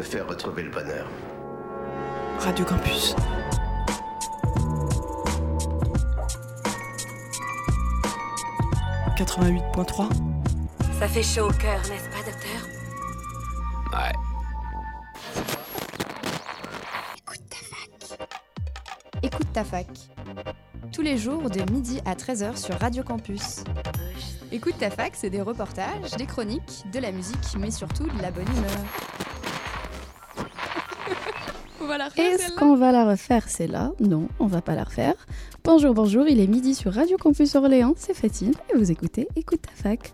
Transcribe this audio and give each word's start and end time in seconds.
te 0.00 0.06
faire 0.06 0.26
retrouver 0.26 0.62
le 0.62 0.70
bonheur. 0.70 1.06
Radio 2.38 2.64
Campus. 2.64 3.14
«88.3 9.18 10.08
Ça 10.98 11.06
fait 11.06 11.22
chaud 11.22 11.48
au 11.48 11.52
cœur, 11.52 11.78
n'est-ce 11.82 12.08
pas, 12.08 12.22
docteur? 12.24 12.62
Ouais. 13.92 14.12
Écoute 17.18 17.42
ta 17.50 17.56
fac. 17.56 17.90
Écoute 19.22 19.52
ta 19.52 19.64
fac. 19.64 19.86
Tous 20.94 21.02
les 21.02 21.18
jours 21.18 21.50
de 21.50 21.60
midi 21.70 22.00
à 22.06 22.14
13h 22.14 22.56
sur 22.56 22.78
Radio 22.78 23.02
Campus. 23.02 23.64
Écoute 24.50 24.78
ta 24.78 24.88
fac, 24.88 25.12
c'est 25.14 25.28
des 25.28 25.42
reportages, 25.42 26.12
des 26.16 26.24
chroniques, 26.24 26.84
de 26.90 27.00
la 27.00 27.12
musique, 27.12 27.54
mais 27.58 27.70
surtout 27.70 28.06
de 28.06 28.22
la 28.22 28.30
bonne 28.30 28.48
humeur. 28.48 28.80
On 31.90 31.94
va 31.94 31.98
la 31.98 32.04
refaire, 32.08 32.32
Est-ce 32.32 32.52
qu'on 32.54 32.76
va 32.76 32.92
la 32.92 33.04
refaire 33.04 33.48
celle-là 33.48 33.90
Non, 33.98 34.28
on 34.38 34.46
va 34.46 34.62
pas 34.62 34.76
la 34.76 34.84
refaire. 34.84 35.14
Bonjour, 35.64 35.92
bonjour, 35.92 36.24
il 36.28 36.38
est 36.38 36.46
midi 36.46 36.76
sur 36.76 36.92
Radio 36.92 37.16
Campus 37.16 37.56
Orléans, 37.56 37.94
c'est 37.96 38.14
Fatine 38.14 38.52
et 38.72 38.78
vous 38.78 38.92
écoutez 38.92 39.26
Écoute 39.34 39.62
ta 39.62 39.72
fac. 39.82 40.12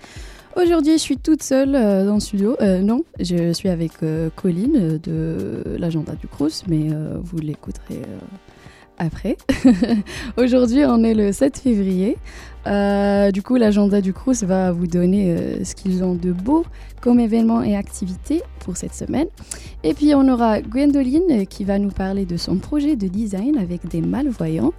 Aujourd'hui, 0.56 0.92
je 0.92 1.02
suis 1.02 1.18
toute 1.18 1.42
seule 1.42 1.74
euh, 1.74 2.06
dans 2.06 2.14
le 2.14 2.20
studio. 2.20 2.56
Euh, 2.62 2.80
non, 2.80 3.04
je 3.20 3.52
suis 3.52 3.68
avec 3.68 3.92
euh, 4.02 4.30
Colline 4.34 4.76
euh, 4.76 4.98
de 4.98 5.76
l'agenda 5.76 6.14
du 6.14 6.28
Crous, 6.28 6.62
mais 6.66 6.90
euh, 6.90 7.18
vous 7.22 7.40
l'écouterez 7.40 7.96
euh, 7.96 8.18
après. 8.98 9.36
Aujourd'hui, 10.36 10.84
on 10.84 11.02
est 11.04 11.14
le 11.14 11.32
7 11.32 11.58
février. 11.58 12.16
Euh, 12.66 13.30
du 13.30 13.42
coup, 13.42 13.56
l'agenda 13.56 14.00
du 14.00 14.12
Crous 14.12 14.42
va 14.42 14.72
vous 14.72 14.86
donner 14.86 15.30
euh, 15.30 15.64
ce 15.64 15.74
qu'ils 15.74 16.02
ont 16.02 16.14
de 16.14 16.32
beau 16.32 16.64
comme 17.00 17.20
événements 17.20 17.62
et 17.62 17.76
activités 17.76 18.42
pour 18.60 18.76
cette 18.76 18.94
semaine. 18.94 19.28
Et 19.84 19.94
puis 19.94 20.14
on 20.14 20.28
aura 20.28 20.60
Gwendoline 20.60 21.22
euh, 21.30 21.44
qui 21.44 21.64
va 21.64 21.78
nous 21.78 21.90
parler 21.90 22.24
de 22.24 22.36
son 22.36 22.58
projet 22.58 22.96
de 22.96 23.06
design 23.06 23.56
avec 23.56 23.86
des 23.88 24.00
malvoyants. 24.00 24.72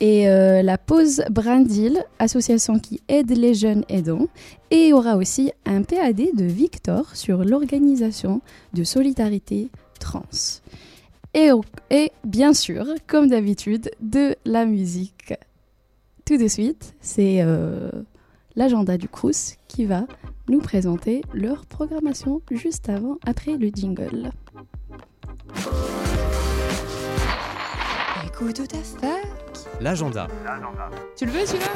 Et 0.00 0.26
la 0.26 0.76
pause 0.76 1.22
Brindille, 1.30 2.02
association 2.18 2.80
qui 2.80 3.00
aide 3.08 3.30
les 3.30 3.54
jeunes 3.54 3.84
aidants. 3.88 4.26
Et 4.72 4.86
il 4.86 4.88
y 4.88 4.92
aura 4.92 5.16
aussi 5.16 5.52
un 5.64 5.82
PAD 5.82 6.20
de 6.36 6.44
Victor 6.44 7.14
sur 7.14 7.44
l'organisation 7.44 8.42
de 8.74 8.82
solidarité 8.82 9.70
trans. 10.00 10.24
Et, 11.34 12.12
bien 12.24 12.52
sûr, 12.52 12.86
comme 13.06 13.28
d'habitude, 13.28 13.90
de 14.00 14.36
la 14.44 14.66
musique. 14.66 15.34
Tout 16.24 16.38
de 16.38 16.48
suite, 16.48 16.94
c'est 17.00 17.42
euh, 17.42 17.90
l'agenda 18.56 18.96
du 18.96 19.08
Crous 19.08 19.56
qui 19.68 19.84
va 19.84 20.06
nous 20.48 20.60
présenter 20.60 21.22
leur 21.32 21.66
programmation 21.66 22.40
juste 22.50 22.88
avant, 22.88 23.18
après 23.26 23.56
le 23.56 23.68
jingle. 23.68 24.30
Écoute 28.26 28.68
ta 28.68 28.78
fac. 28.78 29.26
L'agenda. 29.80 30.28
Tu 31.16 31.26
le 31.26 31.32
veux 31.32 31.46
celui-là? 31.46 31.66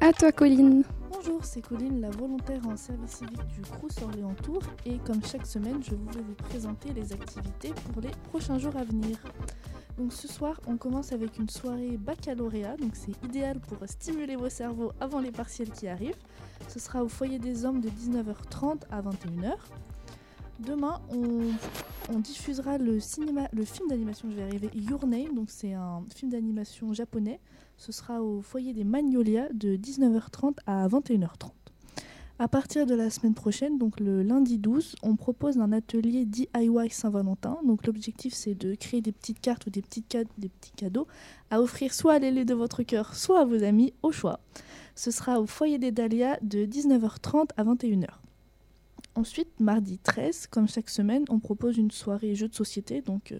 À 0.00 0.12
toi, 0.12 0.32
Colline. 0.32 0.82
Bonjour, 1.22 1.44
c'est 1.44 1.60
Colline, 1.60 2.00
la 2.00 2.08
volontaire 2.08 2.66
en 2.66 2.76
service 2.78 3.16
civique 3.16 3.46
du 3.48 3.60
Crous 3.60 3.90
Orléans 4.02 4.34
Tour 4.42 4.62
et 4.86 4.96
comme 4.98 5.22
chaque 5.22 5.44
semaine, 5.44 5.82
je 5.82 5.94
voulais 5.94 6.22
vous 6.26 6.34
présenter 6.48 6.94
les 6.94 7.12
activités 7.12 7.74
pour 7.92 8.00
les 8.00 8.10
prochains 8.30 8.58
jours 8.58 8.74
à 8.74 8.84
venir. 8.84 9.18
Donc 9.98 10.14
ce 10.14 10.26
soir, 10.26 10.58
on 10.66 10.78
commence 10.78 11.12
avec 11.12 11.36
une 11.38 11.50
soirée 11.50 11.98
baccalauréat, 11.98 12.76
donc 12.78 12.92
c'est 12.94 13.22
idéal 13.22 13.60
pour 13.60 13.86
stimuler 13.86 14.36
vos 14.36 14.48
cerveaux 14.48 14.92
avant 14.98 15.20
les 15.20 15.30
partiels 15.30 15.70
qui 15.70 15.88
arrivent. 15.88 16.16
Ce 16.68 16.78
sera 16.78 17.04
au 17.04 17.08
foyer 17.08 17.38
des 17.38 17.66
hommes 17.66 17.82
de 17.82 17.90
19h30 17.90 18.84
à 18.90 19.02
21h. 19.02 19.56
Demain, 20.60 21.02
on, 21.10 21.50
on 22.10 22.18
diffusera 22.18 22.78
le, 22.78 23.00
cinéma, 23.00 23.48
le 23.52 23.64
film 23.64 23.88
d'animation, 23.88 24.28
je 24.30 24.36
vais 24.36 24.42
arriver, 24.42 24.70
Your 24.74 25.06
Name, 25.06 25.34
donc 25.34 25.50
c'est 25.50 25.74
un 25.74 26.02
film 26.14 26.30
d'animation 26.30 26.92
japonais. 26.92 27.40
Ce 27.76 27.92
sera 27.92 28.22
au 28.22 28.42
foyer 28.42 28.72
des 28.72 28.84
Magnolias 28.84 29.48
de 29.52 29.76
19h30 29.76 30.56
à 30.66 30.86
21h30. 30.88 31.52
À 32.38 32.48
partir 32.48 32.86
de 32.86 32.94
la 32.94 33.10
semaine 33.10 33.34
prochaine, 33.34 33.78
donc 33.78 34.00
le 34.00 34.22
lundi 34.22 34.58
12, 34.58 34.96
on 35.02 35.14
propose 35.14 35.58
un 35.58 35.72
atelier 35.72 36.24
DIY 36.24 36.88
Saint-Valentin. 36.90 37.58
Donc 37.66 37.86
l'objectif 37.86 38.32
c'est 38.32 38.54
de 38.54 38.74
créer 38.74 39.02
des 39.02 39.12
petites 39.12 39.40
cartes 39.40 39.66
ou 39.66 39.70
des, 39.70 39.82
des 39.82 40.48
petits 40.48 40.72
cadeaux 40.74 41.06
à 41.50 41.60
offrir 41.60 41.92
soit 41.92 42.14
à 42.14 42.18
l'ailé 42.18 42.46
de 42.46 42.54
votre 42.54 42.82
cœur, 42.82 43.14
soit 43.14 43.40
à 43.40 43.44
vos 43.44 43.62
amis, 43.62 43.92
au 44.02 44.10
choix. 44.10 44.40
Ce 44.94 45.10
sera 45.10 45.38
au 45.40 45.46
foyer 45.46 45.78
des 45.78 45.92
Dahlias 45.92 46.38
de 46.40 46.64
19h30 46.64 47.50
à 47.58 47.64
21h. 47.64 48.08
Ensuite, 49.14 49.48
mardi 49.60 49.98
13, 49.98 50.46
comme 50.48 50.68
chaque 50.68 50.88
semaine, 50.90 51.24
on 51.28 51.38
propose 51.38 51.76
une 51.78 51.90
soirée 51.90 52.34
jeux 52.34 52.48
de 52.48 52.54
société. 52.54 53.02
Donc, 53.02 53.32
euh, 53.32 53.38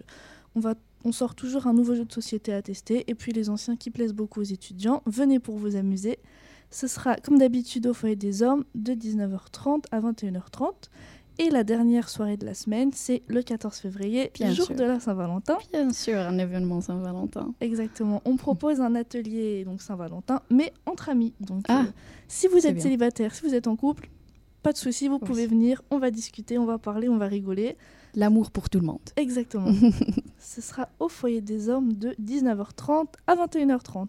on, 0.55 0.59
va, 0.59 0.75
on 1.05 1.11
sort 1.11 1.33
toujours 1.33 1.67
un 1.67 1.73
nouveau 1.73 1.95
jeu 1.95 2.05
de 2.05 2.11
société 2.11 2.53
à 2.53 2.61
tester. 2.61 3.03
Et 3.09 3.15
puis, 3.15 3.31
les 3.31 3.49
anciens 3.49 3.77
qui 3.77 3.89
plaisent 3.89 4.13
beaucoup 4.13 4.41
aux 4.41 4.43
étudiants, 4.43 5.01
venez 5.05 5.39
pour 5.39 5.57
vous 5.57 5.75
amuser. 5.75 6.19
Ce 6.69 6.87
sera, 6.87 7.15
comme 7.15 7.37
d'habitude, 7.37 7.87
au 7.87 7.93
foyer 7.93 8.15
des 8.15 8.43
hommes 8.43 8.65
de 8.75 8.93
19h30 8.93 9.83
à 9.91 9.99
21h30. 10.01 10.71
Et 11.39 11.49
la 11.49 11.63
dernière 11.63 12.09
soirée 12.09 12.35
de 12.37 12.45
la 12.45 12.53
semaine, 12.53 12.91
c'est 12.93 13.23
le 13.27 13.41
14 13.41 13.77
février, 13.77 14.31
Bien 14.35 14.51
jour 14.53 14.65
sûr. 14.67 14.75
de 14.75 14.83
la 14.83 14.99
Saint-Valentin. 14.99 15.57
Bien 15.71 15.91
sûr, 15.91 16.17
un 16.19 16.37
événement 16.37 16.81
Saint-Valentin. 16.81 17.53
Exactement. 17.61 18.21
On 18.25 18.35
propose 18.35 18.81
un 18.81 18.93
atelier 18.95 19.63
donc 19.63 19.81
Saint-Valentin, 19.81 20.41
mais 20.51 20.73
entre 20.85 21.09
amis. 21.09 21.33
Donc, 21.39 21.63
Ah, 21.69 21.85
euh, 21.87 21.91
si 22.27 22.47
vous 22.47 22.67
êtes 22.67 22.73
bien. 22.75 22.83
célibataire, 22.83 23.33
si 23.33 23.43
vous 23.47 23.55
êtes 23.55 23.67
en 23.67 23.75
couple, 23.77 24.09
pas 24.63 24.73
de 24.73 24.77
souci, 24.77 25.07
vous 25.07 25.19
pouvez 25.19 25.47
venir. 25.47 25.81
On 25.89 25.97
va 25.97 26.11
discuter, 26.11 26.57
on 26.57 26.65
va 26.65 26.77
parler, 26.77 27.09
on 27.09 27.17
va 27.17 27.27
rigoler. 27.27 27.77
L'amour 28.13 28.51
pour 28.51 28.69
tout 28.69 28.79
le 28.79 28.85
monde. 28.85 28.99
Exactement. 29.15 29.71
Ce 30.39 30.61
sera 30.61 30.89
au 30.99 31.07
foyer 31.07 31.41
des 31.41 31.69
hommes 31.69 31.93
de 31.93 32.15
19h30 32.21 33.05
à 33.27 33.35
21h30. 33.35 34.07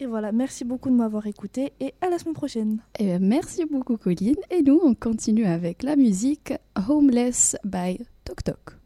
Et 0.00 0.06
voilà, 0.06 0.32
merci 0.32 0.64
beaucoup 0.64 0.88
de 0.88 0.94
m'avoir 0.94 1.26
écouté 1.26 1.72
et 1.78 1.94
à 2.00 2.08
la 2.08 2.18
semaine 2.18 2.34
prochaine. 2.34 2.78
Eh 2.98 3.04
bien, 3.04 3.18
merci 3.18 3.66
beaucoup, 3.66 3.96
Colline. 3.98 4.36
Et 4.50 4.62
nous, 4.62 4.80
on 4.82 4.94
continue 4.94 5.44
avec 5.44 5.82
la 5.82 5.94
musique 5.94 6.54
Homeless 6.88 7.56
by 7.64 7.98
Tok 8.24 8.42
Tok. 8.42 8.79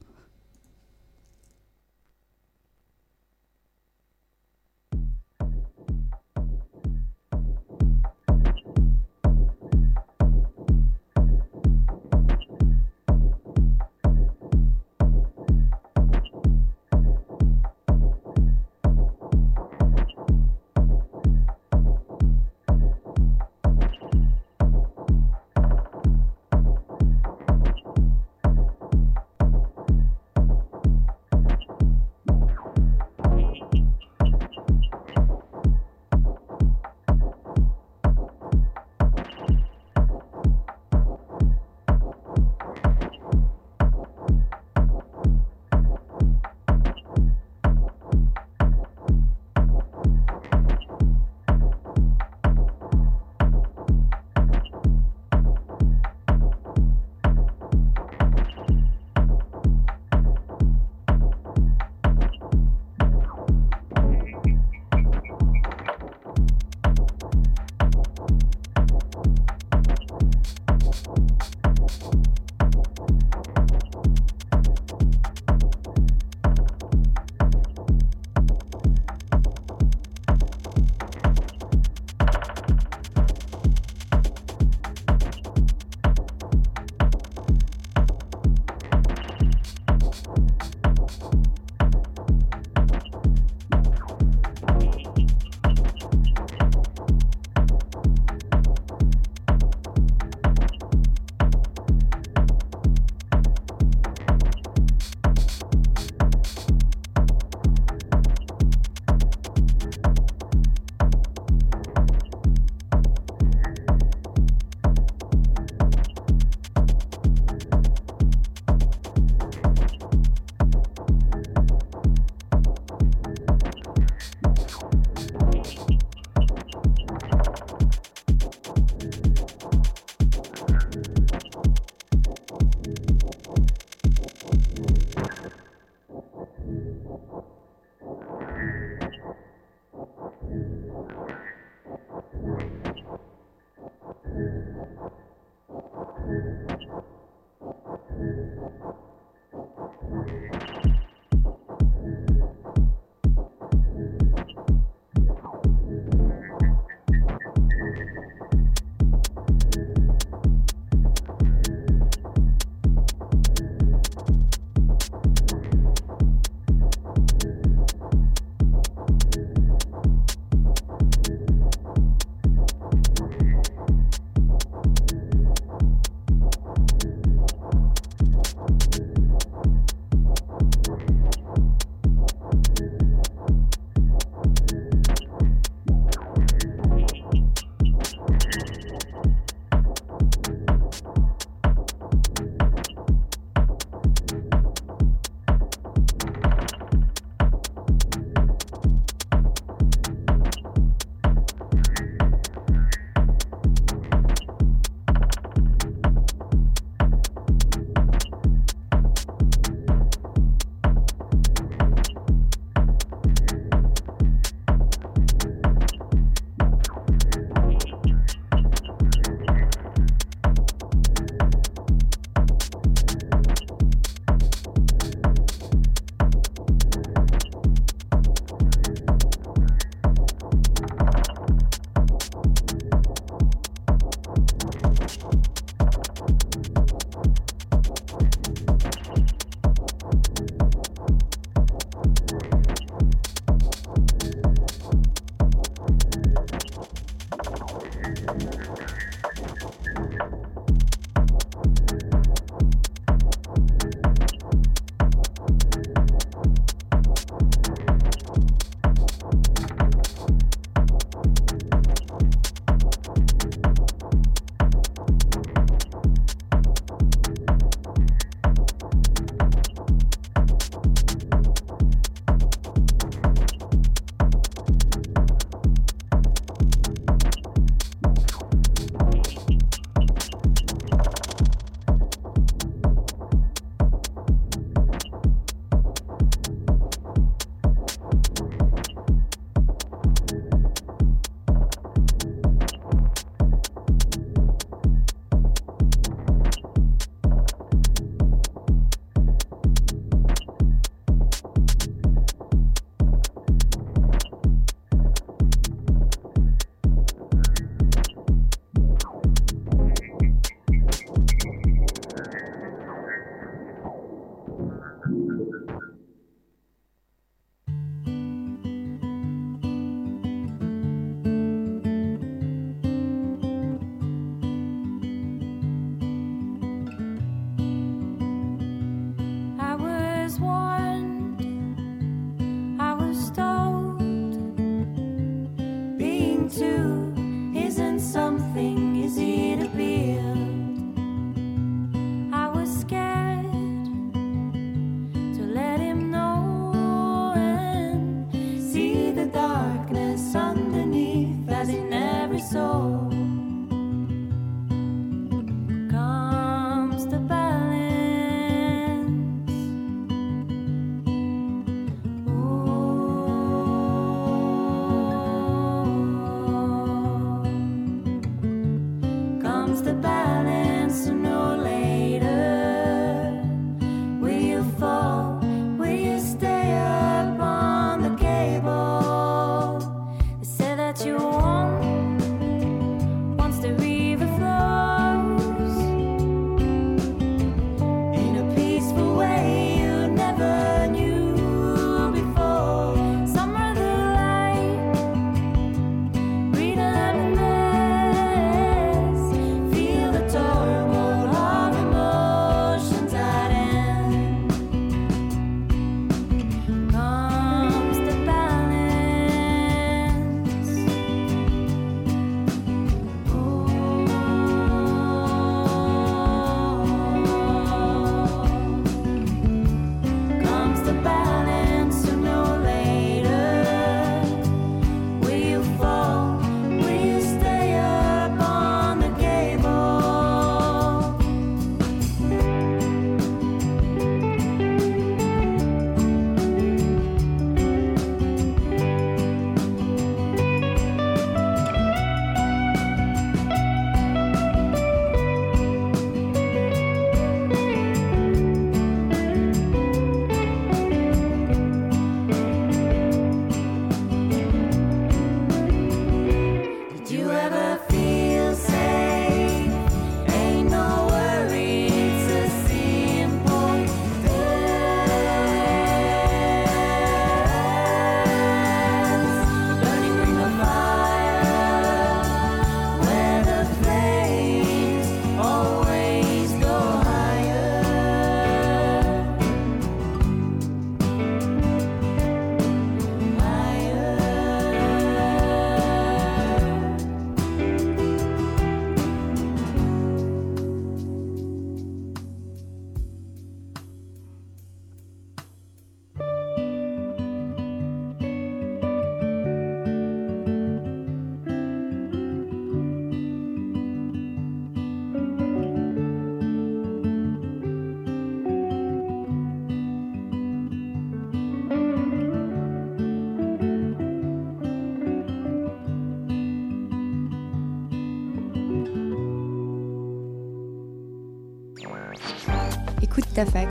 Ta 523.35 523.45
fac 523.45 523.69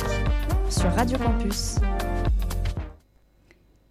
sur 0.70 0.89
Radio 0.91 1.17
Campus. 1.17 1.75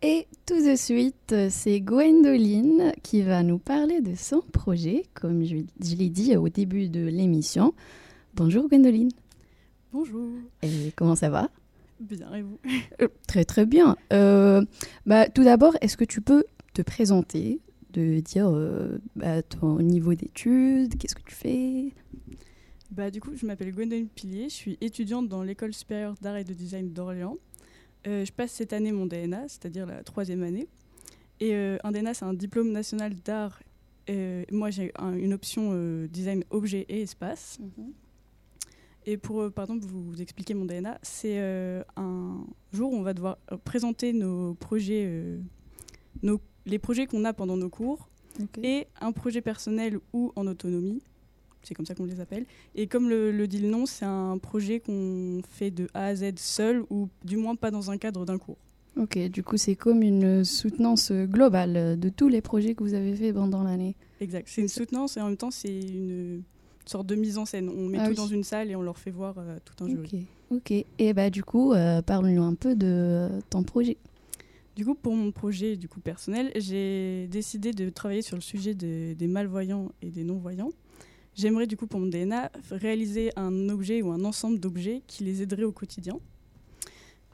Et 0.02 0.26
tout 0.44 0.62
de 0.62 0.76
suite, 0.76 1.34
c'est 1.48 1.80
Gwendoline 1.80 2.92
qui 3.02 3.22
va 3.22 3.42
nous 3.42 3.56
parler 3.56 4.02
de 4.02 4.14
son 4.14 4.42
projet, 4.52 5.04
comme 5.14 5.44
je, 5.44 5.56
je 5.82 5.94
l'ai 5.96 6.10
dit 6.10 6.36
au 6.36 6.50
début 6.50 6.90
de 6.90 7.06
l'émission. 7.06 7.72
Bonjour 8.34 8.68
Gwendoline. 8.68 9.12
Bonjour. 9.94 10.28
Et 10.62 10.92
comment 10.94 11.16
ça 11.16 11.30
va? 11.30 11.48
Bien, 12.00 12.34
et 12.34 12.42
vous? 12.42 12.58
Euh, 13.00 13.08
Très 13.26 13.46
très 13.46 13.64
bien. 13.64 13.96
Euh, 14.12 14.62
bah, 15.06 15.30
tout 15.30 15.44
d'abord, 15.44 15.74
est-ce 15.80 15.96
que 15.96 16.04
tu 16.04 16.20
peux 16.20 16.44
te 16.74 16.82
présenter, 16.82 17.60
de 17.94 18.20
dire 18.20 18.50
euh, 18.50 18.98
bah, 19.16 19.42
ton 19.42 19.78
niveau 19.78 20.12
d'études, 20.12 20.98
qu'est-ce 20.98 21.14
que 21.14 21.22
tu 21.22 21.34
fais? 21.34 21.94
Bah 22.92 23.10
du 23.10 23.20
coup, 23.20 23.30
je 23.34 23.46
m'appelle 23.46 23.72
Gwendoline 23.72 24.08
Pilier, 24.08 24.44
je 24.50 24.54
suis 24.54 24.78
étudiante 24.82 25.26
dans 25.28 25.42
l'école 25.42 25.72
supérieure 25.72 26.14
d'art 26.20 26.36
et 26.36 26.44
de 26.44 26.52
design 26.52 26.92
d'Orléans. 26.92 27.38
Euh, 28.06 28.24
je 28.26 28.32
passe 28.32 28.52
cette 28.52 28.72
année 28.74 28.92
mon 28.92 29.06
DNA, 29.06 29.48
c'est-à-dire 29.48 29.86
la 29.86 30.02
troisième 30.04 30.42
année. 30.42 30.68
Et 31.40 31.54
euh, 31.54 31.78
un 31.84 31.92
DNA, 31.92 32.12
c'est 32.12 32.26
un 32.26 32.34
diplôme 32.34 32.70
national 32.70 33.14
d'art. 33.24 33.62
Euh, 34.10 34.44
moi, 34.50 34.68
j'ai 34.70 34.92
un- 34.98 35.14
une 35.14 35.32
option 35.32 35.72
design 36.06 36.44
objet 36.50 36.84
et 36.90 37.00
espace. 37.02 37.58
Et 39.06 39.16
pour, 39.16 39.50
par 39.52 39.64
exemple, 39.64 39.86
vous, 39.86 40.20
expliquer 40.20 40.52
mon 40.54 40.66
DNA, 40.66 40.98
c'est 41.02 41.38
un 41.96 42.44
jour 42.72 42.92
où 42.92 42.96
on 42.96 43.02
va 43.02 43.14
devoir 43.14 43.38
présenter 43.64 44.12
nos 44.12 44.54
projets, 44.54 45.38
nos, 46.22 46.40
les 46.66 46.78
projets 46.78 47.06
qu'on 47.06 47.24
a 47.24 47.32
pendant 47.32 47.56
nos 47.56 47.70
cours, 47.70 48.08
et 48.62 48.86
un 49.00 49.12
projet 49.12 49.40
personnel 49.40 49.98
ou 50.12 50.30
en 50.36 50.46
autonomie. 50.46 51.02
C'est 51.62 51.74
comme 51.74 51.86
ça 51.86 51.94
qu'on 51.94 52.04
les 52.06 52.20
appelle. 52.20 52.44
Et 52.74 52.86
comme 52.86 53.08
le, 53.08 53.30
le 53.30 53.46
dit 53.46 53.58
le 53.60 53.68
nom, 53.68 53.86
c'est 53.86 54.04
un 54.04 54.36
projet 54.38 54.80
qu'on 54.80 55.40
fait 55.48 55.70
de 55.70 55.88
A 55.94 56.06
à 56.06 56.14
Z 56.16 56.32
seul 56.36 56.82
ou 56.90 57.08
du 57.24 57.36
moins 57.36 57.54
pas 57.54 57.70
dans 57.70 57.90
un 57.90 57.98
cadre 57.98 58.24
d'un 58.24 58.38
cours. 58.38 58.56
Ok, 58.96 59.16
du 59.30 59.42
coup, 59.42 59.56
c'est 59.56 59.74
comme 59.76 60.02
une 60.02 60.44
soutenance 60.44 61.12
globale 61.12 61.98
de 61.98 62.08
tous 62.10 62.28
les 62.28 62.40
projets 62.42 62.74
que 62.74 62.82
vous 62.82 62.94
avez 62.94 63.14
faits 63.14 63.34
pendant 63.34 63.62
l'année. 63.62 63.94
Exact. 64.20 64.46
C'est 64.50 64.60
une 64.60 64.68
soutenance 64.68 65.16
et 65.16 65.20
en 65.20 65.28
même 65.28 65.36
temps, 65.36 65.50
c'est 65.50 65.80
une 65.80 66.42
sorte 66.84 67.06
de 67.06 67.14
mise 67.14 67.38
en 67.38 67.46
scène. 67.46 67.70
On 67.70 67.86
met 67.88 67.98
Ah 67.98 68.04
tout 68.04 68.10
oui. 68.10 68.16
dans 68.16 68.26
une 68.26 68.44
salle 68.44 68.70
et 68.70 68.76
on 68.76 68.82
leur 68.82 68.98
fait 68.98 69.10
voir 69.12 69.36
euh, 69.38 69.56
tout 69.64 69.82
un 69.84 69.88
jury. 69.88 70.26
Ok, 70.50 70.58
ok. 70.72 70.84
Et 70.98 71.12
bah 71.14 71.30
du 71.30 71.42
coup, 71.42 71.72
euh, 71.72 72.02
parle-nous 72.02 72.42
un 72.42 72.54
peu 72.54 72.74
de 72.74 72.86
euh, 72.88 73.40
ton 73.50 73.62
projet. 73.62 73.96
Du 74.76 74.84
coup, 74.84 74.94
pour 74.94 75.14
mon 75.14 75.30
projet 75.32 75.76
du 75.76 75.88
coup 75.88 76.00
personnel, 76.00 76.50
j'ai 76.56 77.28
décidé 77.28 77.72
de 77.72 77.88
travailler 77.88 78.22
sur 78.22 78.36
le 78.36 78.42
sujet 78.42 78.74
de- 78.74 79.12
des 79.14 79.26
malvoyants 79.26 79.92
et 80.02 80.10
des 80.10 80.24
non-voyants. 80.24 80.70
J'aimerais 81.34 81.66
du 81.66 81.76
coup 81.76 81.86
pour 81.86 81.98
mon 81.98 82.06
DNA 82.06 82.50
réaliser 82.70 83.32
un 83.36 83.68
objet 83.68 84.02
ou 84.02 84.10
un 84.12 84.24
ensemble 84.24 84.60
d'objets 84.60 85.02
qui 85.06 85.24
les 85.24 85.42
aiderait 85.42 85.64
au 85.64 85.72
quotidien. 85.72 86.18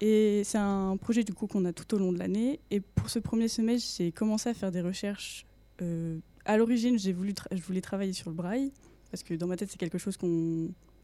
Et 0.00 0.43
c'est 0.45 0.59
un 0.59 0.97
projet 0.97 1.25
du 1.25 1.35
coup 1.35 1.47
qu'on 1.49 1.64
a 1.64 1.73
tout 1.73 1.93
au 1.95 1.99
long 1.99 2.12
de 2.12 2.19
l'année. 2.19 2.61
Et 2.71 2.81
pour 2.81 3.11
ce 3.11 3.19
premier 3.19 3.49
semestre, 3.49 3.95
j'ai 3.99 4.12
commencé 4.12 4.49
à 4.49 4.55
faire 4.55 4.71
des 4.71 4.81
recherches. 4.81 5.45
Euh, 5.83 6.19
à 6.45 6.57
l'origine, 6.57 6.99
j'ai 6.99 7.12
voulu 7.12 7.35
je 7.50 7.61
voulais 7.62 7.81
travailler 7.81 8.12
sur 8.12 8.31
le 8.31 8.37
braille 8.37 8.73
parce 9.11 9.23
que 9.23 9.35
dans 9.35 9.47
ma 9.47 9.57
tête, 9.57 9.71
c'est 9.71 9.78
quelque 9.78 9.99
chose 9.99 10.17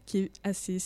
qui 0.05 0.17
est 0.17 0.31
assez 0.43 0.79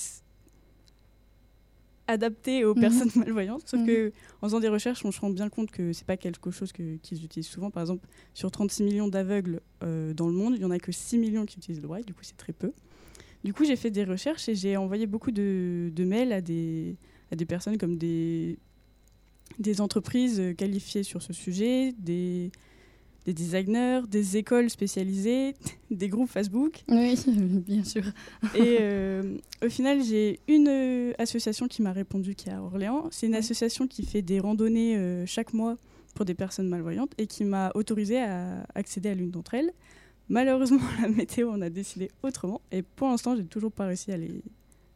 adapté 2.10 2.66
aux 2.66 2.75
Mhm. 2.75 2.82
personnes 2.82 3.10
malvoyantes. 3.16 3.63
Sauf 3.68 3.86
que 3.86 4.12
en 4.42 4.48
faisant 4.48 4.60
des 4.60 4.68
recherches, 4.70 5.04
on 5.06 5.12
se 5.12 5.20
rend 5.22 5.30
bien 5.30 5.50
compte 5.50 5.72
que 5.72 5.94
c'est 5.94 6.06
pas 6.06 6.18
quelque 6.18 6.51
chose 6.51 6.72
qu'ils 6.72 7.24
utilisent 7.24 7.48
souvent. 7.48 7.70
Par 7.72 7.82
exemple, 7.82 8.08
sur 8.34 8.51
36 8.51 8.84
millions 8.84 9.08
d'aveugles 9.08 9.62
euh, 9.84 10.13
dans 10.13 10.28
le 10.28 10.34
monde, 10.34 10.56
il 10.56 10.62
y 10.62 10.66
en 10.66 10.72
a 10.72 10.80
que 10.80 10.92
6 10.92 11.18
millions 11.18 11.46
qui 11.46 11.58
utilisent 11.58 11.82
le 11.82 11.88
braille, 11.88 12.04
du 12.06 12.13
coup 12.13 12.24
c'est 12.24 12.38
très 12.38 12.54
peu. 12.54 12.72
Du 13.44 13.54
coup, 13.54 13.63
j'ai 13.63 13.78
fait 13.78 13.89
des 13.92 14.04
recherches 14.04 14.50
et 14.50 14.56
j'ai 14.56 14.75
envoyé 14.75 15.08
beaucoup 15.08 15.32
de, 15.32 15.92
de 15.96 16.04
mails 16.04 16.34
à 16.34 16.42
des, 16.42 16.98
à 17.32 17.38
des 17.38 17.46
personnes 17.46 17.78
comme 17.78 17.98
des, 17.98 18.58
des 19.60 19.80
entreprises 19.80 20.42
qualifiées 20.58 21.04
sur 21.04 21.22
ce 21.22 21.32
sujet, 21.32 21.94
des, 22.00 22.51
des 23.25 23.33
designers, 23.33 24.01
des 24.09 24.38
écoles 24.38 24.69
spécialisées, 24.69 25.53
des 25.91 26.07
groupes 26.09 26.29
Facebook. 26.29 26.83
Oui, 26.88 27.15
bien 27.67 27.83
sûr. 27.83 28.03
Et 28.55 28.77
euh, 28.81 29.38
au 29.63 29.69
final, 29.69 30.01
j'ai 30.03 30.39
une 30.47 30.67
euh, 30.67 31.11
association 31.19 31.67
qui 31.67 31.81
m'a 31.81 31.91
répondu 31.91 32.33
qui 32.35 32.49
est 32.49 32.53
à 32.53 32.61
Orléans. 32.61 33.07
C'est 33.11 33.27
une 33.27 33.33
Ouais. 33.33 33.39
association 33.39 33.88
qui 33.88 34.05
fait 34.05 34.21
des 34.21 34.39
randonnées 34.39 34.95
euh, 34.97 35.25
chaque 35.25 35.53
mois 35.53 35.77
pour 36.15 36.25
des 36.25 36.33
personnes 36.33 36.67
malvoyantes 36.67 37.11
et 37.17 37.27
qui 37.27 37.43
m'a 37.43 37.71
autorisé 37.75 38.19
à 38.19 38.65
accéder 38.75 39.09
à 39.09 39.13
l'une 39.15 39.29
d'entre 39.31 39.53
elles. 39.53 39.71
Malheureusement, 40.27 40.79
la 41.01 41.07
météo 41.09 41.49
en 41.51 41.61
a 41.61 41.69
décidé 41.69 42.09
autrement 42.23 42.61
et 42.71 42.81
pour 42.81 43.07
l'instant, 43.09 43.35
j'ai 43.35 43.45
toujours 43.45 43.71
pas 43.71 43.85
réussi 43.85 44.11
à 44.11 44.17
les, 44.17 44.41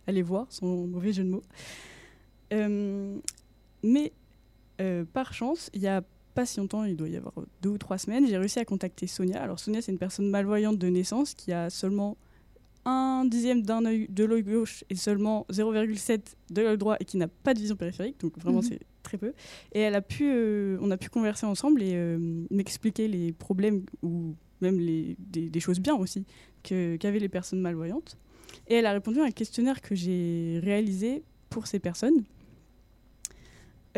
à 0.07 0.11
les 0.11 0.21
voir, 0.21 0.47
sans 0.49 0.65
mauvais 0.87 1.11
jeu 1.13 1.23
de 1.23 1.29
mots. 1.29 1.43
Mais 3.83 4.11
par 5.13 5.33
chance, 5.33 5.69
il 5.73 5.81
y 5.81 5.87
a 5.87 6.03
pas 6.33 6.45
si 6.45 6.59
longtemps, 6.59 6.83
il 6.83 6.95
doit 6.95 7.09
y 7.09 7.15
avoir 7.17 7.33
deux 7.61 7.69
ou 7.69 7.77
trois 7.77 7.97
semaines, 7.97 8.27
j'ai 8.27 8.37
réussi 8.37 8.59
à 8.59 8.65
contacter 8.65 9.07
Sonia. 9.07 9.41
Alors 9.41 9.59
Sonia, 9.59 9.81
c'est 9.81 9.91
une 9.91 9.97
personne 9.97 10.29
malvoyante 10.29 10.77
de 10.77 10.87
naissance 10.87 11.33
qui 11.33 11.51
a 11.53 11.69
seulement 11.69 12.17
un 12.85 13.23
dixième 13.25 13.61
d'un 13.61 13.85
œil 13.85 14.07
de 14.09 14.25
l'œil 14.25 14.43
gauche 14.43 14.83
et 14.89 14.95
seulement 14.95 15.45
0,7 15.49 16.19
de 16.51 16.61
l'œil 16.61 16.77
droit 16.77 16.97
et 16.99 17.05
qui 17.05 17.15
n'a 17.17 17.27
pas 17.29 17.53
de 17.53 17.59
vision 17.59 17.75
périphérique, 17.77 18.19
donc 18.19 18.37
vraiment 18.37 18.57
Mhm. 18.59 18.63
c'est 18.69 18.79
très 19.03 19.17
peu. 19.17 19.33
Et 19.73 19.79
elle 19.79 19.95
a 19.95 20.01
pu, 20.01 20.25
euh, 20.29 20.77
on 20.81 20.91
a 20.91 20.97
pu 20.97 21.09
converser 21.09 21.45
ensemble 21.45 21.81
et 21.81 21.93
euh, 21.95 22.17
m'expliquer 22.51 23.07
les 23.07 23.31
problèmes 23.31 23.83
ou 24.01 24.35
même 24.59 24.79
les, 24.79 25.15
des, 25.19 25.49
des 25.49 25.59
choses 25.59 25.79
bien 25.79 25.95
aussi 25.95 26.25
qu'avaient 26.63 27.19
les 27.19 27.29
personnes 27.29 27.59
malvoyantes. 27.61 28.17
Et 28.67 28.75
elle 28.75 28.85
a 28.85 28.91
répondu 28.93 29.19
à 29.19 29.25
un 29.25 29.31
questionnaire 29.31 29.81
que 29.81 29.93
j'ai 29.95 30.59
réalisé 30.63 31.23
pour 31.49 31.67
ces 31.67 31.79
personnes. 31.79 32.23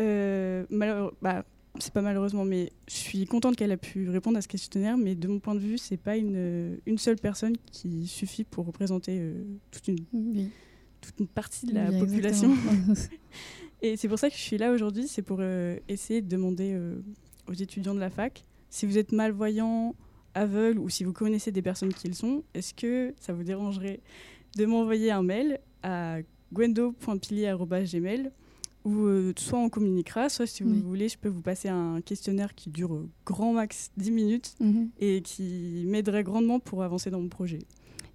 Euh, 0.00 0.64
bah, 1.22 1.44
c'est 1.80 1.92
pas 1.92 2.02
malheureusement, 2.02 2.44
mais 2.44 2.72
je 2.88 2.94
suis 2.94 3.24
contente 3.26 3.56
qu'elle 3.56 3.72
a 3.72 3.76
pu 3.76 4.08
répondre 4.08 4.38
à 4.38 4.42
ce 4.42 4.48
questionnaire. 4.48 4.96
Mais 4.96 5.14
de 5.14 5.28
mon 5.28 5.38
point 5.38 5.54
de 5.54 5.60
vue, 5.60 5.78
c'est 5.78 5.96
pas 5.96 6.16
une, 6.16 6.78
une 6.86 6.98
seule 6.98 7.16
personne 7.16 7.56
qui 7.72 8.06
suffit 8.06 8.44
pour 8.44 8.66
représenter 8.66 9.18
euh, 9.18 9.44
toute, 9.70 9.88
une, 9.88 9.98
Oui, 10.12 10.50
toute 11.00 11.18
une 11.20 11.28
partie 11.28 11.66
de 11.66 11.74
la 11.74 11.90
oui, 11.90 11.98
population. 11.98 12.54
Et 13.82 13.96
c'est 13.96 14.08
pour 14.08 14.18
ça 14.18 14.30
que 14.30 14.36
je 14.36 14.40
suis 14.40 14.58
là 14.58 14.72
aujourd'hui, 14.72 15.06
c'est 15.06 15.22
pour 15.22 15.38
euh, 15.40 15.78
essayer 15.88 16.22
de 16.22 16.28
demander 16.28 16.72
euh, 16.74 16.96
aux 17.48 17.52
étudiants 17.52 17.94
de 17.94 18.00
la 18.00 18.10
fac 18.10 18.44
si 18.70 18.86
vous 18.86 18.98
êtes 18.98 19.12
malvoyant, 19.12 19.94
aveugle 20.34 20.78
ou 20.78 20.88
si 20.90 21.04
vous 21.04 21.12
connaissez 21.12 21.50
des 21.50 21.62
personnes 21.62 21.94
qui 21.94 22.08
le 22.08 22.14
sont, 22.14 22.42
est-ce 22.52 22.74
que 22.74 23.14
ça 23.18 23.32
vous 23.32 23.42
dérangerait 23.42 24.00
de 24.56 24.66
m'envoyer 24.66 25.10
un 25.10 25.22
mail 25.22 25.60
à 25.82 26.18
gwendo.pilier.gmail 26.52 28.30
ou 28.86 29.06
euh, 29.06 29.32
soit 29.36 29.58
on 29.58 29.68
communiquera, 29.68 30.28
soit 30.28 30.46
si 30.46 30.62
vous 30.62 30.70
Oui. 30.70 30.80
voulez, 30.80 31.08
je 31.08 31.18
peux 31.18 31.28
vous 31.28 31.42
passer 31.42 31.68
un 31.68 32.00
questionnaire 32.00 32.54
qui 32.54 32.70
dure 32.70 32.94
euh, 32.94 33.08
grand 33.26 33.52
max 33.52 33.90
10 33.96 34.12
minutes 34.12 34.54
Mhm. 34.60 34.90
et 35.00 35.22
qui 35.22 35.84
m'aiderait 35.88 36.22
grandement 36.22 36.60
pour 36.60 36.82
avancer 36.84 37.10
dans 37.10 37.20
mon 37.20 37.28
projet. 37.28 37.58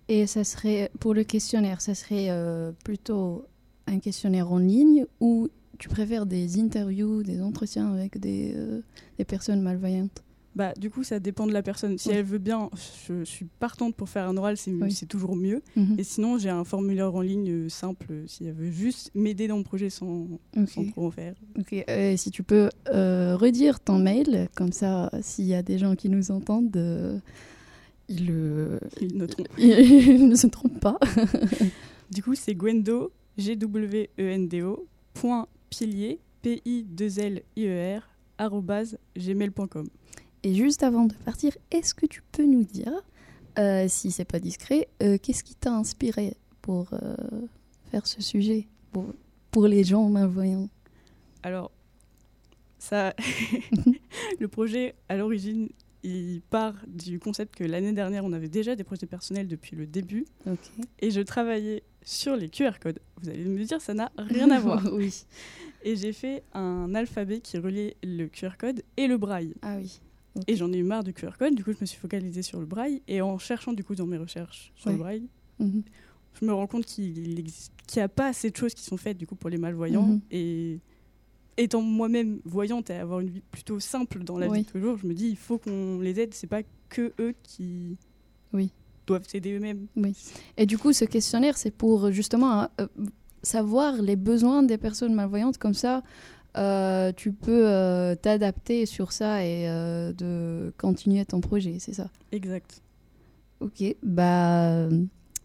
Et 0.08 0.28
ça 0.28 0.44
serait, 0.46 0.90
pour 1.00 1.14
le 1.14 1.24
questionnaire, 1.24 1.82
ça 1.82 1.94
serait 1.94 2.28
euh, 2.30 2.72
plutôt 2.86 3.44
un 3.88 4.00
questionnaire 4.00 4.52
en 4.52 4.58
ligne 4.60 5.06
ou 5.20 5.50
tu 5.78 5.90
préfères 5.90 6.26
des 6.26 6.60
interviews, 6.60 7.22
des 7.24 7.42
entretiens 7.42 7.92
avec 7.92 8.18
des, 8.20 8.54
euh, 8.56 8.82
des 9.18 9.26
personnes 9.26 9.62
malvoyantes? 9.62 10.24
Bah, 10.56 10.74
du 10.78 10.90
coup, 10.90 11.04
ça 11.04 11.20
dépend 11.20 11.48
de 11.48 11.54
la 11.54 11.64
personne. 11.64 11.98
Si 11.98 12.10
Oui. 12.10 12.16
elle 12.16 12.26
veut 12.26 12.38
bien, 12.38 12.70
je 13.08 13.24
suis 13.24 13.46
partante 13.60 13.96
pour 13.96 14.10
faire 14.10 14.28
un 14.28 14.36
oral, 14.36 14.58
c'est 14.58 14.72
Oui. 14.72 14.94
toujours 15.08 15.36
mieux. 15.38 15.62
Mhm. 15.78 15.96
Et 15.98 16.04
sinon, 16.04 16.38
j'ai 16.38 16.50
un 16.50 16.66
formulaire 16.66 17.16
en 17.16 17.22
ligne 17.22 17.50
euh, 17.50 17.70
simple 17.70 18.08
euh, 18.12 18.24
si 18.28 18.46
elle 18.46 18.54
veut 18.54 18.70
juste 18.70 19.12
m'aider 19.16 19.48
dans 19.48 19.56
mon 19.58 19.64
projet 19.64 19.90
sans, 19.90 20.28
sans 20.68 20.86
trop 20.92 21.06
en 21.08 21.12
faire. 21.12 21.36
Ok, 21.58 21.74
euh, 21.88 22.18
si 22.18 22.32
tu 22.32 22.44
peux 22.44 22.70
euh, 22.94 23.38
redire 23.38 23.80
ton 23.80 23.98
mail, 23.98 24.50
comme 24.56 24.74
ça, 24.74 25.10
s'il 25.22 25.46
y 25.46 25.54
a 25.54 25.64
des 25.64 25.78
gens 25.78 25.96
qui 25.96 26.10
nous 26.10 26.32
entendent, 26.32 26.76
euh, 26.76 27.18
ils, 28.10 28.30
Ils 29.58 30.28
ne 30.28 30.36
se 30.36 30.48
trompent 30.48 30.80
pas. 30.82 31.00
Du 32.12 32.22
coup, 32.22 32.36
c'est 32.36 32.54
Gwendo, 32.56 33.10
G-W-E-N-D-O, 33.38 34.86
point 35.14 35.48
pilier, 35.70 36.20
P-I-2-L-I-E-R, 36.42 38.02
arrobase 38.38 38.98
gmail.com. 39.18 39.88
Et 40.44 40.56
juste 40.56 40.84
avant 40.84 41.06
de 41.06 41.14
partir, 41.14 41.56
est-ce 41.70 41.94
que 41.94 42.06
tu 42.06 42.24
peux 42.32 42.46
nous 42.46 42.64
dire, 42.64 42.92
euh, 43.60 43.86
si 43.88 44.12
c'est 44.12 44.26
pas 44.26 44.40
discret, 44.40 44.88
euh, 45.04 45.18
qu'est-ce 45.22 45.44
qui 45.44 45.56
t'a 45.56 45.72
inspiré 45.72 46.36
pour 46.62 46.94
euh, 46.94 47.16
faire 47.92 48.08
ce 48.08 48.22
sujet 48.22 48.68
pour, 48.92 49.06
pour 49.52 49.68
les 49.68 49.84
gens 49.84 50.10
malvoyants? 50.10 50.70
Alors, 51.44 51.72
ça, 52.80 53.14
le 54.40 54.48
projet, 54.48 54.96
à 55.10 55.16
l'origine, 55.16 55.70
il 56.04 56.42
part 56.50 56.74
du 56.88 57.20
concept 57.20 57.56
que 57.56 57.64
l'année 57.64 57.94
dernière, 57.94 58.26
on 58.26 58.34
avait 58.34 58.50
déjà 58.50 58.76
des 58.76 58.84
projets 58.84 59.06
personnels 59.06 59.48
depuis 59.48 59.76
le 59.76 59.86
début. 59.86 60.26
Et 61.00 61.12
je 61.12 61.22
travaillais 61.22 61.84
sur 62.04 62.36
les 62.36 62.50
QR 62.50 62.80
codes. 62.82 63.00
Vous 63.22 63.30
allez 63.30 63.46
me 63.46 63.64
dire, 63.64 63.80
ça 63.82 63.94
n'a 63.94 64.12
rien 64.18 64.50
à 64.50 64.60
voir. 64.60 64.84
oui. 64.94 65.26
Et 65.84 65.96
j'ai 65.96 66.14
fait 66.14 66.44
un 66.54 66.96
alphabet 66.96 67.40
qui 67.40 67.58
reliait 67.60 67.96
le 68.04 68.28
QR 68.28 68.58
code 68.58 68.82
et 68.98 69.08
le 69.08 69.18
braille. 69.18 69.54
Ah 69.62 69.78
oui. 69.78 70.02
Et 70.48 70.56
j'en 70.56 70.72
ai 70.72 70.78
eu 70.78 70.84
marre 70.84 71.04
du 71.04 71.14
QR 71.14 71.32
code, 71.38 71.56
du 71.56 71.64
coup 71.64 71.72
je 71.74 71.78
me 71.82 71.86
suis 71.86 72.00
focalisée 72.00 72.42
sur 72.42 72.60
le 72.60 72.66
braille. 72.66 73.02
Et 73.08 73.22
en 73.22 73.38
cherchant 73.38 73.74
du 73.74 73.84
coup 73.84 73.96
dans 73.96 74.06
mes 74.06 74.18
recherches 74.18 74.72
sur 74.76 74.88
Ouais. 74.88 74.94
le 74.94 75.00
braille, 75.00 75.28
Mhm. 75.60 75.84
je 76.40 76.46
me 76.46 76.54
rends 76.54 76.68
compte 76.68 76.86
qu'il 76.86 77.44
n'y 77.96 78.02
a 78.02 78.08
pas 78.10 78.28
assez 78.28 78.50
de 78.50 78.56
choses 78.56 78.74
qui 78.74 78.84
sont 78.84 78.98
faites 78.98 79.18
du 79.18 79.28
coup 79.28 79.36
pour 79.36 79.50
les 79.50 79.58
malvoyants. 79.58 80.06
Mhm. 80.08 80.22
Et 80.32 80.80
étant 81.58 81.82
moi-même 81.82 82.40
voyante 82.46 82.90
et 82.90 82.94
avoir 82.94 83.20
une 83.20 83.30
vie 83.30 83.42
plutôt 83.52 83.80
simple 83.80 84.24
dans 84.24 84.38
la 84.40 84.48
Oui. 84.48 84.60
vie 84.60 84.64
de 84.66 84.70
tous 84.70 84.78
les 84.78 84.84
jours, 84.84 84.98
je 84.98 85.06
me 85.06 85.14
dis 85.14 85.28
il 85.28 85.38
faut 85.38 85.58
qu'on 85.58 86.00
les 86.00 86.20
aide. 86.20 86.34
C'est 86.34 86.48
pas 86.48 86.62
que 86.90 87.14
eux 87.20 87.36
qui 87.44 87.98
Oui. 88.54 88.72
doivent 89.08 89.28
s'aider 89.28 89.52
eux-mêmes. 89.54 89.88
Et 90.58 90.66
du 90.66 90.78
coup, 90.78 90.94
ce 90.94 91.04
questionnaire, 91.06 91.58
c'est 91.58 91.72
pour 91.72 92.12
justement 92.12 92.70
euh, 92.80 92.88
savoir 93.44 94.02
les 94.02 94.16
besoins 94.16 94.64
des 94.64 94.78
personnes 94.78 95.14
malvoyantes. 95.14 95.58
Comme 95.58 95.74
ça, 95.74 96.04
euh, 96.58 97.12
tu 97.16 97.32
peux 97.32 97.68
euh, 97.68 98.16
t'adapter 98.16 98.86
sur 98.86 99.12
ça 99.12 99.46
et 99.46 99.70
euh, 99.70 100.12
de 100.14 100.74
continuer 100.78 101.26
ton 101.26 101.42
projet, 101.42 101.78
c'est 101.80 101.94
ça? 101.94 102.10
Exact. 102.32 102.82
Ok, 103.60 103.84
bah 104.02 104.88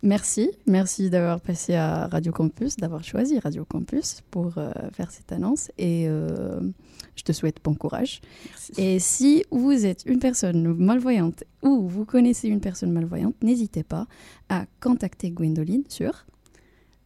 merci, 0.03 0.51
merci 0.67 1.11
d'avoir 1.11 1.41
passé 1.41 1.75
à 1.75 2.07
Radio 2.07 2.33
Campus, 2.33 2.77
d'avoir 2.77 3.05
choisi 3.05 3.39
Radio 3.39 3.67
Campus 3.67 4.23
pour 4.31 4.55
faire 4.95 5.11
cette 5.11 5.33
annonce 5.33 5.71
et 5.77 6.07
je 6.07 7.23
te 7.23 7.33
souhaite 7.33 7.59
bon 7.63 7.75
courage. 7.75 8.23
Merci. 8.49 8.73
Et 8.79 8.99
si 9.01 9.45
vous 9.51 9.85
êtes 9.85 10.05
une 10.07 10.19
personne 10.19 10.75
malvoyante 10.79 11.45
ou 11.63 11.87
vous 11.89 12.07
connaissez 12.07 12.49
une 12.49 12.61
personne 12.61 12.91
malvoyante, 12.91 13.35
n'hésitez 13.43 13.83
pas 13.83 14.07
à 14.49 14.65
contacter 14.81 15.31
Gwendoline 15.31 15.85
sur 15.89 16.25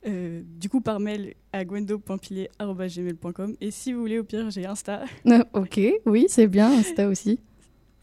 Euh, 0.07 0.43
du 0.59 0.69
coup, 0.71 0.81
par 0.81 0.99
mail 0.99 1.35
à 1.53 1.65
gwendo.pilier.gmail.com. 1.65 3.57
Et 3.61 3.71
si 3.71 3.93
vous 3.93 4.01
voulez, 4.01 4.19
au 4.19 4.25
pire, 4.25 4.51
j'ai 4.51 4.65
Insta, 4.67 5.05
Ok, 5.53 5.79
oui, 6.07 6.27
c'est 6.29 6.47
bien, 6.47 6.71
Insta 6.73 7.09
aussi. 7.09 7.39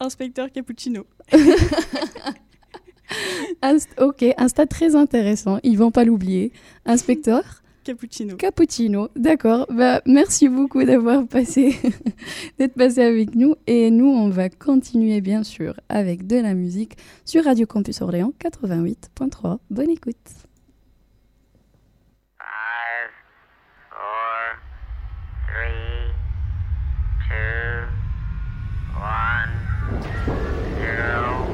inspecteur 0.00 0.52
cappuccino. 0.52 1.04
Ok, 4.00 4.24
Insta 4.36 4.66
très 4.66 4.94
intéressant, 4.94 5.58
ils 5.62 5.78
vont 5.78 5.90
pas 5.90 6.04
l'oublier. 6.04 6.52
Inspecteur 6.84 7.62
Cappuccino. 7.84 8.36
Cappuccino, 8.36 9.08
d'accord. 9.16 9.66
Bah, 9.70 10.02
merci 10.04 10.50
beaucoup 10.50 10.84
d'avoir 10.84 11.26
passé, 11.26 11.74
d'être 12.58 12.74
passé 12.74 13.00
avec 13.00 13.34
nous. 13.34 13.54
Et 13.66 13.90
nous, 13.90 14.08
on 14.08 14.28
va 14.28 14.50
continuer 14.50 15.22
bien 15.22 15.42
sûr 15.42 15.80
avec 15.88 16.26
de 16.26 16.36
la 16.36 16.52
musique 16.52 16.98
sur 17.24 17.44
Radio 17.44 17.66
Campus 17.66 18.02
Orléans 18.02 18.34
88.3. 18.40 19.58
Bonne 19.70 19.90
écoute. 19.90 20.16
Three, 25.48 26.12
two, 27.28 27.88
one, 28.98 29.50
zero. 30.78 31.46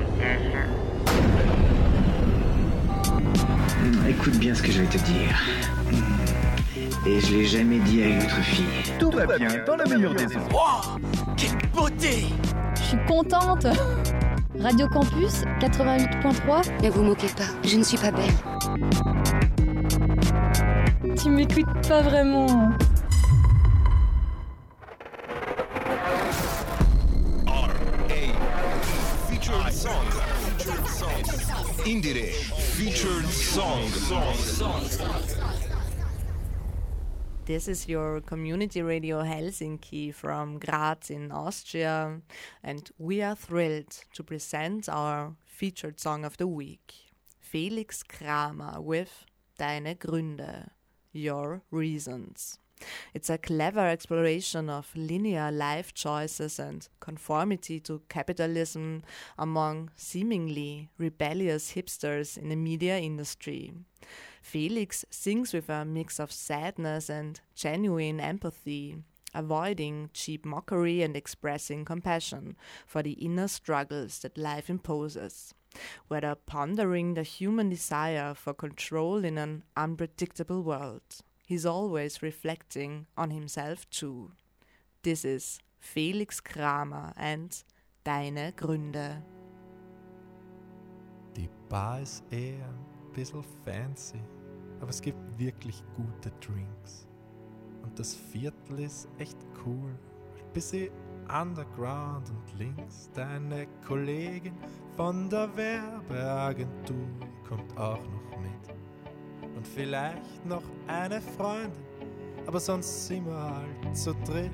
Ignition. 0.00 0.66
Hmm, 3.80 4.08
Écoute 4.08 4.38
bien 4.38 4.54
ce 4.54 4.62
que 4.62 4.72
je 4.72 4.82
vais 4.82 4.88
te 4.88 4.98
dire. 5.04 5.36
Hmm. 5.90 7.08
Et 7.08 7.20
je 7.20 7.34
l'ai 7.34 7.44
jamais 7.44 7.78
dit 7.80 8.02
à 8.02 8.06
une 8.08 8.18
autre 8.22 8.42
fille. 8.42 8.64
Tout 8.98 9.10
va 9.10 9.26
bien, 9.38 9.48
dans 9.66 9.76
la 9.76 9.84
meilleure 9.84 10.14
des 10.14 10.36
ondes. 10.36 10.42
Je 11.38 12.82
suis 12.82 12.98
contente. 13.06 13.66
Radio 14.60 14.88
Campus 14.88 15.44
88.3. 15.60 16.82
Ne 16.82 16.90
vous 16.90 17.02
moquez 17.02 17.28
pas, 17.28 17.44
je 17.68 17.76
ne 17.76 17.84
suis 17.84 17.98
pas 17.98 18.10
belle. 18.10 18.32
Tu 21.26 21.32
m'écoutes 21.32 21.88
pas 21.88 22.02
vraiment. 22.02 22.46
Featured 29.26 29.72
song. 29.72 30.06
Featured 30.56 30.86
song. 30.86 31.24
Indire. 31.84 32.30
Featured 32.76 33.26
song. 33.26 33.82
This 37.44 37.66
is 37.66 37.88
your 37.88 38.20
community 38.20 38.82
radio 38.82 39.24
Helsinki 39.24 40.14
from 40.14 40.60
Graz 40.60 41.10
in 41.10 41.32
Austria, 41.32 42.20
and 42.62 42.88
we 42.98 43.20
are 43.20 43.34
thrilled 43.34 44.04
to 44.14 44.22
present 44.22 44.88
our 44.88 45.34
featured 45.44 45.98
song 45.98 46.24
of 46.24 46.36
the 46.36 46.46
week 46.46 46.94
Felix 47.40 48.04
Kramer 48.04 48.80
with 48.80 49.26
Deine 49.58 49.96
Gründe, 49.96 50.68
Your 51.16 51.62
Reasons. 51.70 52.58
It's 53.14 53.30
a 53.30 53.38
clever 53.38 53.88
exploration 53.88 54.68
of 54.68 54.94
linear 54.94 55.50
life 55.50 55.94
choices 55.94 56.58
and 56.58 56.86
conformity 57.00 57.80
to 57.80 58.02
capitalism 58.10 59.02
among 59.38 59.90
seemingly 59.96 60.90
rebellious 60.98 61.72
hipsters 61.72 62.36
in 62.36 62.50
the 62.50 62.56
media 62.56 62.98
industry. 62.98 63.72
Felix 64.42 65.04
sings 65.10 65.54
with 65.54 65.70
a 65.70 65.84
mix 65.84 66.20
of 66.20 66.30
sadness 66.30 67.08
and 67.08 67.40
genuine 67.54 68.20
empathy, 68.20 68.96
avoiding 69.34 70.10
cheap 70.12 70.44
mockery 70.44 71.02
and 71.02 71.16
expressing 71.16 71.84
compassion 71.84 72.56
for 72.86 73.02
the 73.02 73.12
inner 73.12 73.48
struggles 73.48 74.18
that 74.20 74.38
life 74.38 74.68
imposes, 74.70 75.54
whether 76.08 76.34
pondering 76.34 77.14
the 77.14 77.22
human 77.22 77.70
desire 77.70 78.34
for 78.34 78.54
control 78.54 79.24
in 79.24 79.38
an 79.38 79.64
unpredictable 79.76 80.62
world. 80.62 81.22
He's 81.46 81.64
always 81.64 82.22
reflecting 82.22 83.06
on 83.16 83.30
himself 83.30 83.88
too. 83.90 84.32
This 85.02 85.24
is 85.24 85.60
Felix 85.78 86.40
Kramer 86.40 87.12
and 87.16 87.62
Deine 88.04 88.52
Gründe. 88.52 89.22
Die 91.36 91.48
Bar 91.68 92.00
ist 92.00 92.24
eher 92.30 92.64
ein 92.64 93.12
bisschen 93.12 93.44
fancy, 93.64 94.20
aber 94.80 94.90
es 94.90 95.00
gibt 95.00 95.18
wirklich 95.38 95.82
gute 95.94 96.30
Drinks. 96.40 97.06
Und 97.82 97.98
das 97.98 98.14
Viertel 98.14 98.80
ist 98.80 99.08
echt 99.18 99.38
cool, 99.64 99.90
ein 99.90 100.52
bisschen 100.52 100.90
underground 101.28 102.30
und 102.30 102.58
links. 102.58 103.10
Deine 103.14 103.66
Kollegin 103.86 104.54
von 104.96 105.28
der 105.28 105.48
Werbeagentur 105.56 107.06
kommt 107.48 107.76
auch 107.78 107.98
noch 107.98 108.38
mit. 108.38 109.54
Und 109.56 109.66
vielleicht 109.66 110.44
noch 110.44 110.62
eine 110.86 111.20
Freundin, 111.20 111.72
aber 112.46 112.60
sonst 112.60 113.06
sind 113.06 113.26
wir 113.26 113.54
halt 113.54 113.96
zu 113.96 114.14
dritt. 114.24 114.52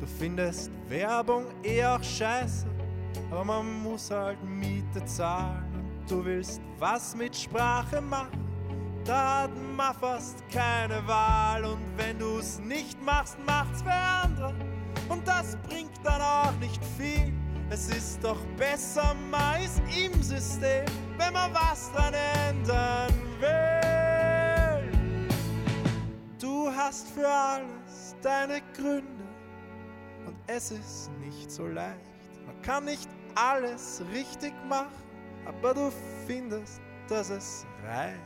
Du 0.00 0.06
findest 0.06 0.70
Werbung 0.88 1.46
eh 1.62 1.84
auch 1.84 2.02
scheiße, 2.02 2.66
aber 3.30 3.44
man 3.44 3.82
muss 3.82 4.10
halt 4.10 4.42
Miete 4.44 5.04
zahlen 5.04 5.64
und 5.74 6.10
du 6.10 6.24
willst 6.24 6.60
was 6.78 7.16
mit 7.16 7.34
Sprache 7.34 8.00
machen. 8.00 8.44
Da 9.04 9.42
hat 9.42 9.50
man 9.76 9.94
fast 9.94 10.42
keine 10.50 11.06
Wahl 11.06 11.64
und 11.64 11.80
wenn 11.96 12.18
du's 12.18 12.58
nicht 12.58 13.02
machst, 13.02 13.36
macht's 13.46 13.82
für 13.82 13.92
andere. 13.92 14.54
Auch 16.06 16.52
nicht 16.60 16.82
viel. 16.98 17.32
Es 17.70 17.88
ist 17.88 18.22
doch 18.22 18.38
besser, 18.58 19.14
man 19.30 19.62
ist 19.62 19.80
im 19.96 20.22
System, 20.22 20.84
wenn 21.16 21.32
man 21.32 21.52
was 21.54 21.90
dran 21.92 22.14
ändern 22.48 23.12
will. 23.40 25.28
Du 26.38 26.70
hast 26.70 27.08
für 27.10 27.26
alles 27.26 28.14
deine 28.22 28.60
Gründe 28.76 29.24
und 30.26 30.36
es 30.46 30.70
ist 30.70 31.10
nicht 31.20 31.50
so 31.50 31.66
leicht. 31.66 31.98
Man 32.46 32.60
kann 32.62 32.84
nicht 32.84 33.08
alles 33.34 34.02
richtig 34.12 34.52
machen, 34.68 34.92
aber 35.46 35.72
du 35.74 35.90
findest, 36.26 36.80
dass 37.08 37.30
es 37.30 37.66
reicht. 37.86 38.20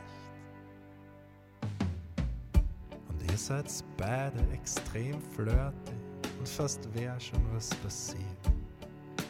Und 3.07 3.31
ihr 3.31 3.37
seid 3.37 3.65
beide 3.97 4.39
extrem 4.51 5.21
flirty 5.33 5.98
und 6.39 6.47
fast 6.47 6.87
wäre 6.95 7.19
schon 7.19 7.41
was 7.53 7.69
passiert. 7.75 8.23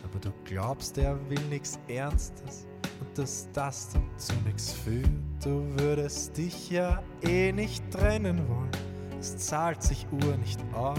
Aber 0.03 0.19
du 0.19 0.31
glaubst, 0.45 0.97
er 0.97 1.17
will 1.29 1.41
nichts 1.49 1.79
Ernstes 1.87 2.67
und 3.01 3.17
dass 3.17 3.49
das 3.51 3.89
dann 3.89 4.09
zu 4.17 4.33
nichts 4.45 4.73
führt. 4.73 5.09
Du 5.43 5.63
würdest 5.79 6.37
dich 6.37 6.69
ja 6.69 7.01
eh 7.23 7.51
nicht 7.51 7.83
trennen 7.91 8.47
wollen, 8.47 8.71
es 9.19 9.37
zahlt 9.37 9.81
sich 9.81 10.05
Uhr 10.11 10.37
nicht 10.37 10.59
aus, 10.73 10.97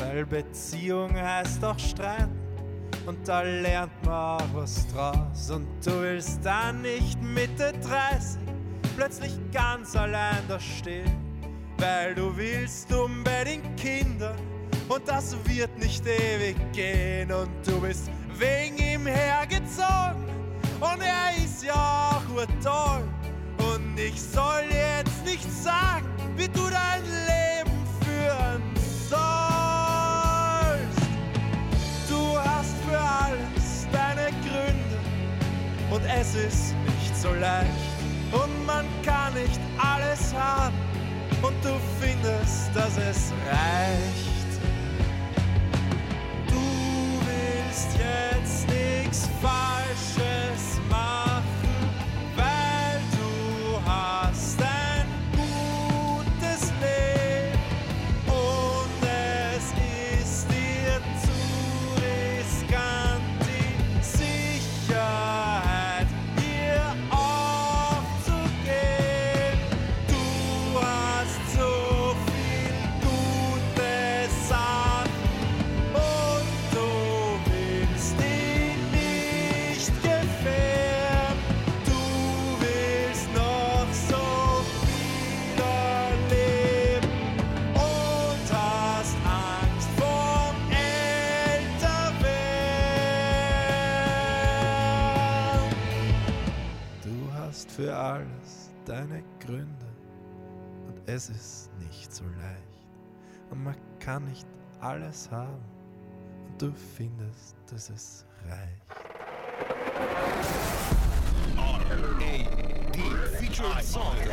weil 0.00 0.26
Beziehung 0.26 1.14
heißt 1.14 1.64
auch 1.64 1.78
streiten 1.78 2.36
und 3.06 3.26
da 3.26 3.42
lernt 3.42 3.92
man 4.04 4.40
auch 4.40 4.54
was 4.54 4.86
draus. 4.88 5.50
Und 5.50 5.66
du 5.84 6.02
willst 6.02 6.44
dann 6.44 6.82
nicht 6.82 7.20
Mitte 7.22 7.72
30 7.82 8.40
plötzlich 8.96 9.32
ganz 9.52 9.96
allein 9.96 10.42
da 10.48 10.58
stehen, 10.58 11.16
weil 11.78 12.14
du 12.14 12.36
willst 12.36 12.92
unbedingt 12.92 13.76
Kinder 13.76 14.34
und 14.88 15.06
das 15.06 15.36
wird 15.44 15.78
nicht 15.78 16.04
ewig 16.06 16.56
gehen. 16.72 17.30
Und 17.32 17.50
du 17.66 17.80
bist 17.80 18.10
wegen 18.38 18.78
ihm 18.78 19.06
hergezogen. 19.06 20.24
Und 20.80 21.02
er 21.02 21.44
ist 21.44 21.62
ja 21.64 21.74
auch 21.74 22.34
urtoll 22.34 23.02
und 23.58 23.98
ich 23.98 24.20
soll 24.20 24.62
jetzt 24.70 25.24
nicht 25.24 25.50
sagen, 25.50 26.06
wie 26.36 26.46
du 26.46 26.70
dein 26.70 27.02
Leben 27.02 27.76
führen 28.00 28.62
sollst. 29.08 29.18
Du 32.08 32.38
hast 32.38 32.76
für 32.88 32.98
alles 32.98 33.88
deine 33.92 34.30
Gründe. 34.42 34.98
Und 35.90 36.02
es 36.04 36.34
ist 36.36 36.74
nicht 36.86 37.16
so 37.20 37.34
leicht. 37.34 37.68
Und 38.30 38.66
man 38.66 38.86
kann 39.04 39.34
nicht 39.34 39.60
alles 39.78 40.32
haben. 40.32 40.76
Und 41.42 41.54
du 41.64 41.74
findest, 42.00 42.70
dass 42.74 42.96
es 42.98 43.32
reicht. 43.50 44.37
Jetzt 47.98 48.66
nichts 48.68 49.28
Falsches. 49.40 50.80
Machen, 50.88 51.42
es 101.18 101.30
ist 101.30 101.70
nicht 101.80 102.14
so 102.14 102.22
leicht. 102.40 102.86
Und 103.50 103.64
man 103.64 103.74
kann 103.98 104.24
nicht 104.26 104.46
alles 104.80 105.28
haben 105.32 105.64
und 106.46 106.62
du 106.62 106.72
findest, 106.96 107.56
dass 107.68 107.90
es 107.90 108.24
reicht. 108.48 108.82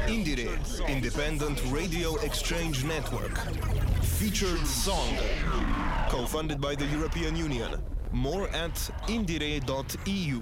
Indire 0.08 0.60
Independent 0.88 1.60
Radio 1.72 2.18
Exchange 2.18 2.86
Network. 2.86 3.40
Featured 4.20 4.68
Song. 4.68 5.18
Co-funded 6.10 6.62
by 6.62 6.76
the 6.76 6.86
European 6.86 7.36
Union. 7.36 7.82
More 8.12 8.48
at 8.50 8.76
indire.eu. 9.08 10.42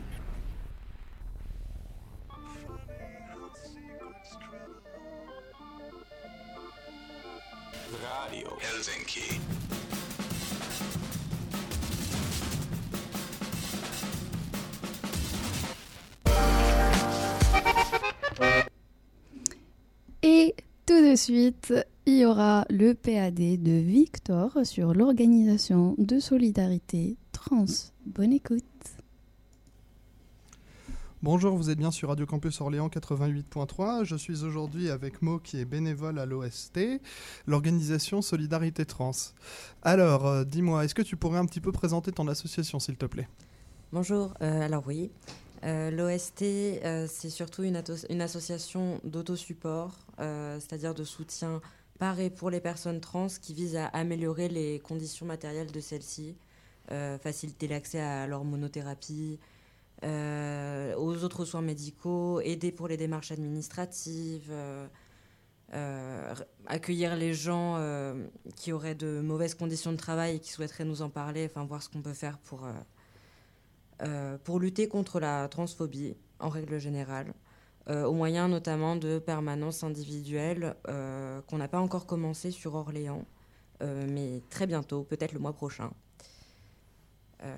Radio 8.33 8.47
Helsinki. 8.59 9.39
Et 20.23 20.55
tout 20.87 20.93
de 20.93 21.15
suite, 21.15 21.73
il 22.07 22.17
y 22.17 22.25
aura 22.25 22.65
le 22.71 22.93
PAD 22.93 23.35
de 23.35 23.71
Victor 23.71 24.51
sur 24.63 24.95
l'organisation 24.95 25.93
de 25.99 26.19
solidarité 26.19 27.17
trans. 27.33 27.65
Bonne 28.07 28.33
écoute. 28.33 28.63
Bonjour, 31.23 31.55
vous 31.55 31.69
êtes 31.69 31.77
bien 31.77 31.89
sur 31.89 32.09
Radio 32.09 32.25
Campus 32.25 32.59
Orléans 32.59 32.89
88.3. 32.89 34.03
Je 34.03 34.17
suis 34.17 34.43
aujourd'hui 34.43 34.89
avec 34.89 35.21
Mo 35.21 35.39
qui 35.39 35.57
est 35.57 35.63
bénévole 35.63 36.19
à 36.19 36.25
l'OST, 36.25 36.99
l'organisation 37.47 38.21
Solidarité 38.21 38.85
Trans. 38.85 39.13
Alors, 39.83 40.27
euh, 40.27 40.43
dis-moi, 40.43 40.83
est-ce 40.83 40.93
que 40.93 41.01
tu 41.01 41.15
pourrais 41.15 41.37
un 41.39 41.45
petit 41.45 41.61
peu 41.61 41.71
présenter 41.71 42.11
ton 42.11 42.27
association, 42.27 42.77
s'il 42.77 42.97
te 42.97 43.05
plaît? 43.05 43.29
Bonjour, 43.93 44.33
euh, 44.41 44.61
alors 44.63 44.83
oui. 44.85 45.11
Euh, 45.63 45.91
L'OST, 45.91 46.43
c'est 47.07 47.29
surtout 47.29 47.63
une, 47.63 47.77
association 48.21 48.99
d'autosupport, 49.05 49.97
c'est-à-dire 50.17 50.93
de 50.93 51.05
soutien 51.05 51.61
par 51.99 52.19
et 52.19 52.31
pour 52.31 52.49
les 52.49 52.59
personnes 52.59 52.99
trans 52.99 53.27
qui 53.41 53.53
vise 53.53 53.77
à 53.77 53.85
améliorer 53.85 54.49
les 54.49 54.79
conditions 54.79 55.25
matérielles 55.25 55.71
de 55.71 55.79
celles-ci, 55.79 56.35
faciliter 57.21 57.69
l'accès 57.69 58.01
à 58.01 58.27
l'hormonothérapie, 58.27 59.39
euh, 59.39 59.53
aux 60.03 61.23
autres 61.23 61.45
soins 61.45 61.61
médicaux, 61.61 62.41
aider 62.41 62.71
pour 62.71 62.87
les 62.87 62.97
démarches 62.97 63.31
administratives, 63.31 64.49
euh, 64.51 64.87
euh, 65.73 66.35
accueillir 66.67 67.15
les 67.15 67.33
gens 67.33 67.77
euh, 67.77 68.27
qui 68.55 68.71
auraient 68.71 68.95
de 68.95 69.21
mauvaises 69.21 69.55
conditions 69.55 69.91
de 69.91 69.97
travail 69.97 70.35
et 70.35 70.39
qui 70.39 70.51
souhaiteraient 70.51 70.85
nous 70.85 71.01
en 71.01 71.09
parler, 71.09 71.49
enfin 71.49 71.65
voir 71.65 71.81
ce 71.81 71.89
qu'on 71.89 72.01
peut 72.01 72.13
faire 72.13 72.37
pour, 72.37 72.65
euh, 72.65 72.71
euh, 74.03 74.37
pour 74.43 74.59
lutter 74.59 74.87
contre 74.87 75.19
la 75.19 75.47
transphobie 75.47 76.15
en 76.39 76.49
règle 76.49 76.79
générale, 76.79 77.33
euh, 77.89 78.05
au 78.05 78.13
moyen 78.13 78.47
notamment 78.49 78.95
de 78.95 79.19
permanences 79.19 79.83
individuelles 79.83 80.75
euh, 80.89 81.41
qu'on 81.47 81.57
n'a 81.57 81.67
pas 81.67 81.79
encore 81.79 82.05
commencé 82.05 82.51
sur 82.51 82.75
Orléans, 82.75 83.25
euh, 83.81 84.05
mais 84.07 84.43
très 84.49 84.67
bientôt, 84.67 85.03
peut-être 85.03 85.33
le 85.33 85.39
mois 85.39 85.53
prochain. 85.53 85.91
Euh, 87.43 87.55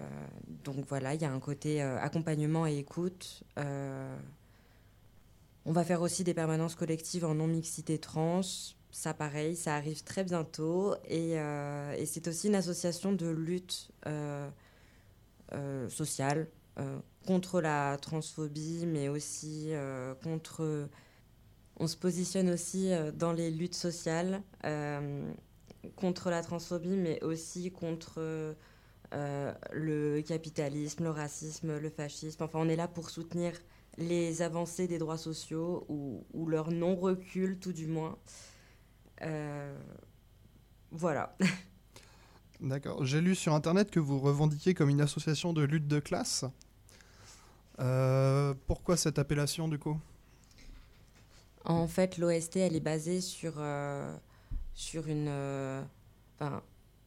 donc 0.63 0.85
voilà, 0.87 1.13
il 1.13 1.21
y 1.21 1.25
a 1.25 1.31
un 1.31 1.39
côté 1.39 1.81
euh, 1.81 1.99
accompagnement 1.99 2.65
et 2.65 2.77
écoute. 2.77 3.43
Euh, 3.57 4.17
on 5.65 5.71
va 5.71 5.83
faire 5.83 6.01
aussi 6.01 6.23
des 6.23 6.33
permanences 6.33 6.75
collectives 6.75 7.25
en 7.25 7.35
non-mixité 7.35 7.97
trans. 7.97 8.41
Ça, 8.91 9.13
pareil, 9.13 9.55
ça 9.55 9.75
arrive 9.75 10.03
très 10.03 10.23
bientôt. 10.23 10.95
Et, 11.09 11.37
c'est 12.05 12.27
aussi 12.27 12.47
une 12.47 12.55
association 12.55 13.11
de 13.13 13.27
lutte 13.27 13.91
sociale 15.89 16.47
contre 17.25 17.61
la 17.61 17.97
transphobie, 17.97 18.85
mais 18.85 19.09
aussi 19.09 19.71
contre. 20.23 20.87
On 21.77 21.87
se 21.87 21.97
positionne 21.97 22.49
aussi 22.51 22.91
dans 23.15 23.33
les 23.33 23.49
luttes 23.49 23.75
sociales 23.75 24.43
contre 25.95 26.29
la 26.29 26.43
transphobie, 26.43 26.95
mais 26.95 27.21
aussi 27.23 27.71
contre 27.71 28.55
euh, 29.13 29.53
le 29.71 30.21
capitalisme, 30.21 31.03
le 31.03 31.09
racisme, 31.09 31.77
le 31.77 31.89
fascisme. 31.89 32.43
Enfin, 32.43 32.59
on 32.59 32.69
est 32.69 32.75
là 32.75 32.87
pour 32.87 33.09
soutenir 33.09 33.53
les 33.97 34.41
avancées 34.41 34.87
des 34.87 34.97
droits 34.97 35.17
sociaux 35.17 35.85
ou, 35.89 36.25
ou 36.33 36.47
leur 36.47 36.71
non-recul, 36.71 37.59
tout 37.59 37.73
du 37.73 37.87
moins. 37.87 38.17
Euh, 39.21 39.77
voilà. 40.91 41.37
D'accord. 42.61 43.05
J'ai 43.05 43.21
lu 43.21 43.35
sur 43.35 43.53
Internet 43.53 43.91
que 43.91 43.99
vous 43.99 44.19
revendiquiez 44.19 44.73
comme 44.73 44.89
une 44.89 45.01
association 45.01 45.53
de 45.53 45.63
lutte 45.63 45.87
de 45.87 45.99
classe. 45.99 46.45
Euh, 47.79 48.53
pourquoi 48.67 48.97
cette 48.97 49.19
appellation, 49.19 49.67
du 49.67 49.77
coup? 49.77 49.99
En 51.65 51.87
fait, 51.87 52.17
l'OST, 52.17 52.57
elle 52.57 52.75
est 52.75 52.81
basée 52.81 53.21
sur, 53.21 53.55
sur 54.73 55.07
une, 55.07 55.29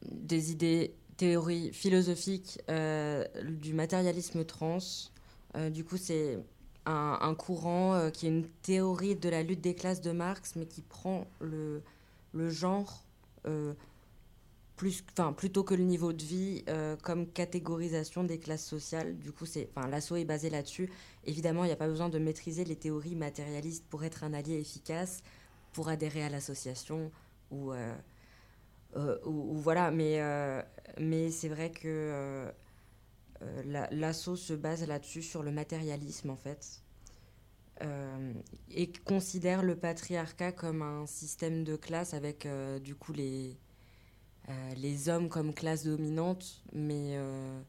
des 0.03 0.51
idées, 0.51 0.95
théories 1.19 1.73
philosophiques 1.73 2.61
euh, 2.69 3.25
du 3.43 3.73
matérialisme 3.73 4.45
trans. 4.45 4.77
Euh, 5.57 5.69
du 5.69 5.83
coup, 5.83 5.97
c'est 5.97 6.39
un, 6.85 7.35
courant 7.35 7.93
euh, 7.93 8.09
qui 8.09 8.25
est 8.25 8.29
une 8.29 8.47
théorie 8.61 9.17
de 9.17 9.27
la 9.27 9.43
lutte 9.43 9.59
des 9.59 9.75
classes 9.75 9.99
de 9.99 10.11
Marx, 10.11 10.55
mais 10.55 10.65
qui 10.65 10.81
prend 10.81 11.27
le, 11.41 11.83
genre 12.33 13.03
plus, 14.77 15.03
plutôt 15.35 15.63
que 15.63 15.73
le 15.73 15.83
niveau 15.83 16.13
de 16.13 16.23
vie 16.23 16.63
comme 17.03 17.27
catégorisation 17.27 18.23
des 18.23 18.39
classes 18.39 18.65
sociales. 18.65 19.17
Du 19.17 19.33
coup, 19.33 19.45
c'est, 19.45 19.69
l'assaut 19.89 20.15
est 20.15 20.25
basé 20.25 20.49
là-dessus. 20.49 20.89
Évidemment, 21.25 21.65
il 21.65 21.67
n'y 21.67 21.73
a 21.73 21.77
pas 21.77 21.89
besoin 21.89 22.07
de 22.07 22.17
maîtriser 22.17 22.63
les 22.63 22.77
théories 22.77 23.15
matérialistes 23.15 23.83
pour 23.89 24.05
être 24.05 24.23
un 24.23 24.33
allié 24.33 24.57
efficace, 24.57 25.21
pour 25.73 25.89
adhérer 25.89 26.23
à 26.23 26.29
l'association 26.29 27.11
ou, 27.51 27.73
ou, 28.95 29.53
ou 29.53 29.55
voilà. 29.55 29.91
Mais, 29.91 30.21
euh, 30.21 30.61
mais 30.99 31.31
c'est 31.31 31.49
vrai 31.49 31.71
que 31.71 31.87
euh, 31.87 32.51
euh, 33.43 33.63
la- 33.65 33.89
l'assaut 33.91 34.35
se 34.35 34.53
base 34.53 34.87
là-dessus, 34.87 35.23
sur 35.23 35.43
le 35.43 35.51
matérialisme 35.51 36.29
en 36.31 36.37
fait. 36.37 36.81
Euh, 37.81 38.33
et 38.71 38.91
considère 39.05 39.63
le 39.63 39.75
patriarcat 39.75 40.51
comme 40.51 40.81
un 40.81 41.05
système 41.05 41.63
de 41.63 41.77
classe 41.77 42.13
avec 42.13 42.45
euh, 42.45 42.77
du 42.79 42.93
coup 42.95 43.13
les, 43.13 43.57
euh, 44.49 44.73
les 44.77 45.09
hommes 45.09 45.29
comme 45.29 45.53
classe 45.53 45.85
dominante, 45.85 46.63
mais, 46.73 47.13
euh, 47.17 47.61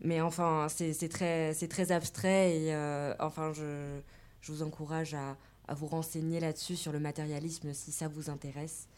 mais 0.00 0.20
enfin, 0.20 0.66
c'est 0.68 1.08
très, 1.08 1.54
très 1.54 1.92
abstrait 1.92 2.56
et 2.56 2.74
euh, 2.74 3.14
enfin, 3.20 3.52
je, 3.52 4.00
je 4.40 4.52
vous 4.52 4.62
encourage 4.62 5.14
à, 5.14 5.36
à 5.68 5.74
vous 5.74 5.86
renseigner 5.86 6.40
là-dessus 6.40 6.76
sur 6.76 6.92
le 6.92 7.00
matérialisme 7.00 7.72
si 7.72 7.92
ça 7.92 8.08
vous 8.08 8.28
intéresse. 8.30 8.88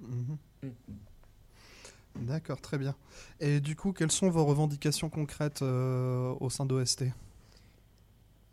Mhm. 0.00 0.36
Mm. 0.62 2.26
D'accord, 2.26 2.60
très 2.60 2.78
bien. 2.78 2.94
Et 3.40 3.60
du 3.60 3.76
coup, 3.76 3.92
quelles 3.92 4.12
sont 4.12 4.30
vos 4.30 4.44
revendications 4.44 5.10
concrètes 5.10 5.60
euh, 5.62 6.34
au 6.40 6.48
sein 6.50 6.64
d'OST 6.64 7.04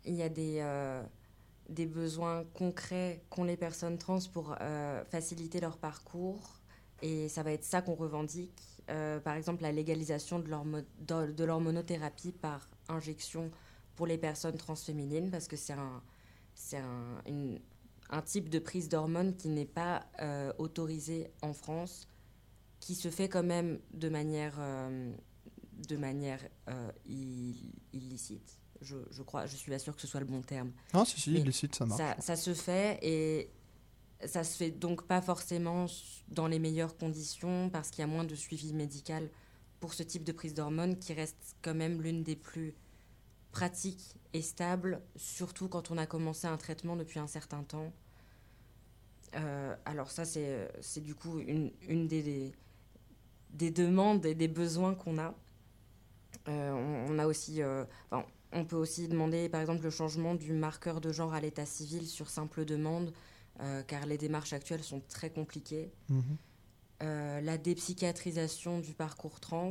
il 0.06 0.16
y 0.16 0.22
a 0.22 0.28
des, 0.28 0.62
des 1.70 1.86
besoins 1.86 2.44
concrets 2.52 3.22
qu'ont 3.30 3.44
les 3.44 3.56
personnes 3.56 3.96
trans 3.96 4.18
pour 4.30 4.54
faciliter 5.10 5.60
leur 5.60 5.78
parcours. 5.78 6.60
Et 7.00 7.30
ça 7.30 7.42
va 7.42 7.52
être 7.52 7.64
ça 7.64 7.80
qu'on 7.80 7.94
revendique. 7.94 8.82
par 8.86 9.34
exemple, 9.34 9.62
la 9.62 9.72
légalisation 9.72 10.40
de 10.40 10.50
leur, 10.50 10.66
de 10.66 11.44
leur 11.44 11.58
monothérapie 11.58 12.32
par 12.32 12.68
injection 12.90 13.50
pour 13.96 14.06
les 14.06 14.18
personnes 14.18 14.56
transféminines, 14.56 15.30
parce 15.30 15.48
que 15.48 15.56
c'est 15.56 15.72
un, 15.72 16.02
c'est 16.54 16.78
un, 16.78 17.22
un, 18.16 18.22
type 18.22 18.48
de 18.48 18.58
prise 18.58 18.88
d'hormones 18.88 19.36
qui 19.36 19.48
n'est 19.48 19.64
pas 19.64 20.06
autorisé 20.58 21.30
en 21.42 21.52
France 21.52 22.08
qui 22.84 22.94
se 22.94 23.08
fait 23.10 23.30
quand 23.30 23.42
même 23.42 23.80
de 23.94 24.10
manière, 24.10 24.56
euh, 24.58 25.10
de 25.88 25.96
manière 25.96 26.40
euh, 26.68 26.92
illicite. 27.94 28.58
Je, 28.82 28.96
je, 29.10 29.22
crois, 29.22 29.46
je 29.46 29.56
suis 29.56 29.70
pas 29.70 29.78
sûre 29.78 29.94
que 29.94 30.02
ce 30.02 30.06
soit 30.06 30.20
le 30.20 30.26
bon 30.26 30.42
terme. 30.42 30.70
Ah, 30.92 31.04
si, 31.06 31.18
si, 31.18 31.32
illicite, 31.32 31.74
ça 31.74 31.86
marche. 31.86 31.98
Ça, 31.98 32.16
ça, 32.20 32.36
se 32.36 32.52
fait 32.52 32.98
et 33.00 33.50
ça 34.26 34.44
se 34.44 34.58
fait 34.58 34.70
donc 34.70 35.06
pas 35.06 35.22
forcément 35.22 35.86
dans 36.28 36.46
les 36.46 36.58
meilleures 36.58 36.98
conditions 36.98 37.70
parce 37.70 37.88
qu'il 37.88 38.00
y 38.00 38.04
a 38.04 38.06
moins 38.06 38.24
de 38.24 38.34
suivi 38.34 38.74
médical 38.74 39.30
pour 39.80 39.94
ce 39.94 40.02
type 40.02 40.24
de 40.24 40.32
prise 40.32 40.52
d'hormones 40.52 40.98
qui 40.98 41.14
reste 41.14 41.56
quand 41.62 41.74
même 41.74 42.02
l'une 42.02 42.22
des 42.22 42.36
plus 42.36 42.74
pratiques 43.50 44.16
et 44.34 44.42
stables, 44.42 45.00
surtout 45.16 45.68
quand 45.68 45.90
on 45.90 45.96
a 45.96 46.04
commencé 46.04 46.46
un 46.46 46.58
traitement 46.58 46.96
depuis 46.96 47.18
un 47.18 47.28
certain 47.28 47.62
temps. 47.62 47.94
Euh, 49.36 49.74
alors 49.84 50.10
ça, 50.10 50.24
c'est 50.24 51.00
du 51.00 51.14
coup 51.14 51.38
une, 51.38 51.72
une 51.88 52.06
des, 52.06 52.52
des 53.50 53.70
demandes 53.70 54.24
et 54.26 54.34
des 54.34 54.48
besoins 54.48 54.94
qu'on 54.94 55.18
a. 55.18 55.34
Euh, 56.48 57.06
on, 57.08 57.18
a 57.18 57.26
aussi, 57.26 57.62
euh, 57.62 57.84
on 58.52 58.64
peut 58.64 58.76
aussi 58.76 59.08
demander 59.08 59.48
par 59.48 59.60
exemple 59.60 59.82
le 59.82 59.90
changement 59.90 60.34
du 60.34 60.52
marqueur 60.52 61.00
de 61.00 61.10
genre 61.12 61.32
à 61.32 61.40
l'état 61.40 61.66
civil 61.66 62.06
sur 62.06 62.28
simple 62.28 62.64
demande, 62.64 63.12
car 63.86 64.06
les 64.06 64.18
démarches 64.18 64.52
actuelles 64.52 64.82
sont 64.82 65.00
très 65.08 65.30
compliquées. 65.30 65.92
Mhm. 66.08 66.36
la 67.00 67.56
dépsychiatrisation 67.58 68.80
du 68.80 68.94
parcours 68.94 69.38
trans. 69.40 69.70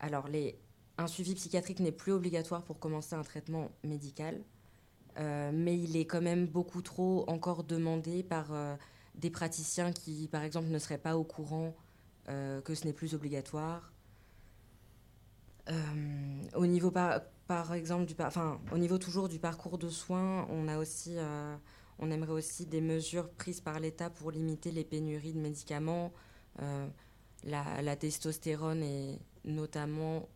Alors, 0.00 0.28
les, 0.28 0.58
un 0.98 1.06
suivi 1.06 1.34
psychiatrique 1.34 1.80
n'est 1.80 1.92
plus 1.92 2.12
obligatoire 2.12 2.62
pour 2.62 2.78
commencer 2.78 3.14
un 3.14 3.22
traitement 3.22 3.70
médical, 3.84 4.42
mais 5.18 5.78
il 5.78 5.96
est 5.96 6.04
quand 6.04 6.20
même 6.20 6.46
beaucoup 6.46 6.82
trop 6.82 7.24
encore 7.28 7.64
demandé 7.64 8.22
par 8.22 8.52
des 9.14 9.30
praticiens 9.30 9.92
qui, 9.92 10.28
par 10.28 10.42
exemple, 10.42 10.68
ne 10.68 10.78
seraient 10.78 10.98
pas 10.98 11.16
au 11.16 11.24
courant 11.24 11.74
euh, 12.28 12.60
que 12.60 12.74
ce 12.74 12.84
n'est 12.84 12.92
plus 12.92 13.14
obligatoire. 13.14 13.92
Euh, 15.70 16.42
au 16.54 16.66
niveau 16.66 16.90
par, 16.90 17.72
exemple 17.72 18.04
du 18.04 18.14
enfin 18.20 18.60
au 18.72 18.78
niveau 18.78 18.98
toujours 18.98 19.28
du 19.28 19.38
parcours 19.38 19.78
de 19.78 19.88
soins, 19.88 20.46
on 20.50 20.66
a 20.66 20.78
aussi 20.78 21.14
euh, 21.16 21.56
on 22.00 22.10
aimerait 22.10 22.32
aussi 22.32 22.66
des 22.66 22.80
mesures 22.80 23.28
prises 23.30 23.60
par 23.60 23.78
l'État 23.78 24.10
pour 24.10 24.32
limiter 24.32 24.72
les 24.72 24.84
pénuries 24.84 25.34
de 25.34 25.40
médicaments. 25.40 26.12
La, 27.44 27.96
testostérone 27.96 28.82
est 28.82 29.20
notamment 29.44 30.28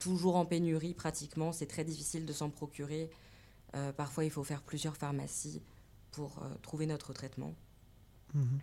toujours 0.00 0.34
en 0.34 0.44
pénurie 0.44 0.94
pratiquement. 0.94 1.52
C'est 1.52 1.66
très 1.66 1.84
difficile 1.84 2.26
de 2.26 2.32
s'en 2.32 2.50
procurer. 2.50 3.10
Parfois, 3.96 4.24
il 4.24 4.30
faut 4.30 4.44
faire 4.44 4.62
plusieurs 4.62 4.96
pharmacies 4.96 5.62
pour 6.10 6.42
trouver 6.62 6.86
notre 6.86 7.12
traitement. 7.12 7.54
Mhm. 8.34 8.60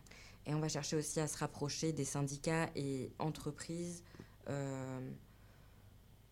Et 0.48 0.54
on 0.54 0.60
va 0.60 0.70
chercher 0.70 0.96
aussi 0.96 1.20
à 1.20 1.28
se 1.28 1.38
rapprocher 1.38 1.92
des 1.92 2.06
syndicats 2.06 2.70
et 2.74 3.12
entreprises 3.20 4.02
euh, 4.50 5.12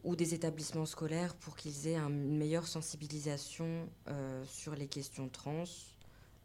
ou 0.05 0.15
des 0.15 0.33
établissements 0.33 0.85
scolaires 0.85 1.35
pour 1.35 1.57
qu'ils 1.57 1.87
aient 1.87 1.97
une 1.97 2.37
meilleure 2.37 2.65
sensibilisation 2.65 3.89
euh, 4.07 4.45
sur 4.45 4.73
les 4.73 4.87
questions 4.87 5.27
trans. 5.27 5.65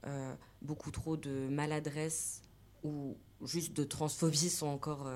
Euh, 0.07 0.35
beaucoup 0.63 0.91
trop 0.91 1.17
de 1.17 1.49
maladresse 1.49 2.43
ou 2.83 3.17
juste 3.45 3.73
de 3.75 3.85
transphobie 3.85 4.51
sont 4.51 4.67
encore 4.67 5.09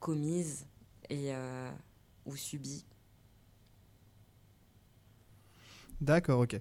commises 0.00 0.66
et, 1.10 1.32
ou 2.24 2.34
subies. 2.34 2.84
D'accord, 6.04 6.40
ok. 6.40 6.54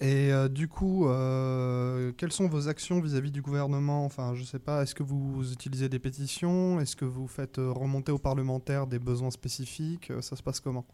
Et 0.00 0.32
euh, 0.32 0.48
du 0.48 0.68
coup, 0.68 1.06
euh, 1.06 2.12
quelles 2.16 2.32
sont 2.32 2.48
vos 2.48 2.68
actions 2.68 2.98
vis-à-vis 3.00 3.30
du 3.30 3.42
gouvernement? 3.42 4.06
Enfin, 4.06 4.34
je 4.34 4.42
sais 4.42 4.58
pas, 4.58 4.82
est-ce 4.82 4.94
que 4.94 5.02
vous 5.02 5.52
utilisez 5.52 5.90
des 5.90 5.98
pétitions? 5.98 6.80
Est-ce 6.80 6.96
que 6.96 7.04
vous 7.04 7.28
faites 7.28 7.58
euh, 7.58 7.70
remonter 7.70 8.10
aux 8.10 8.18
parlementaires 8.18 8.86
des 8.86 8.98
besoins 8.98 9.30
spécifiques? 9.30 10.10
Ça 10.22 10.34
se 10.34 10.42
passe 10.42 10.60
comment? 10.60 10.86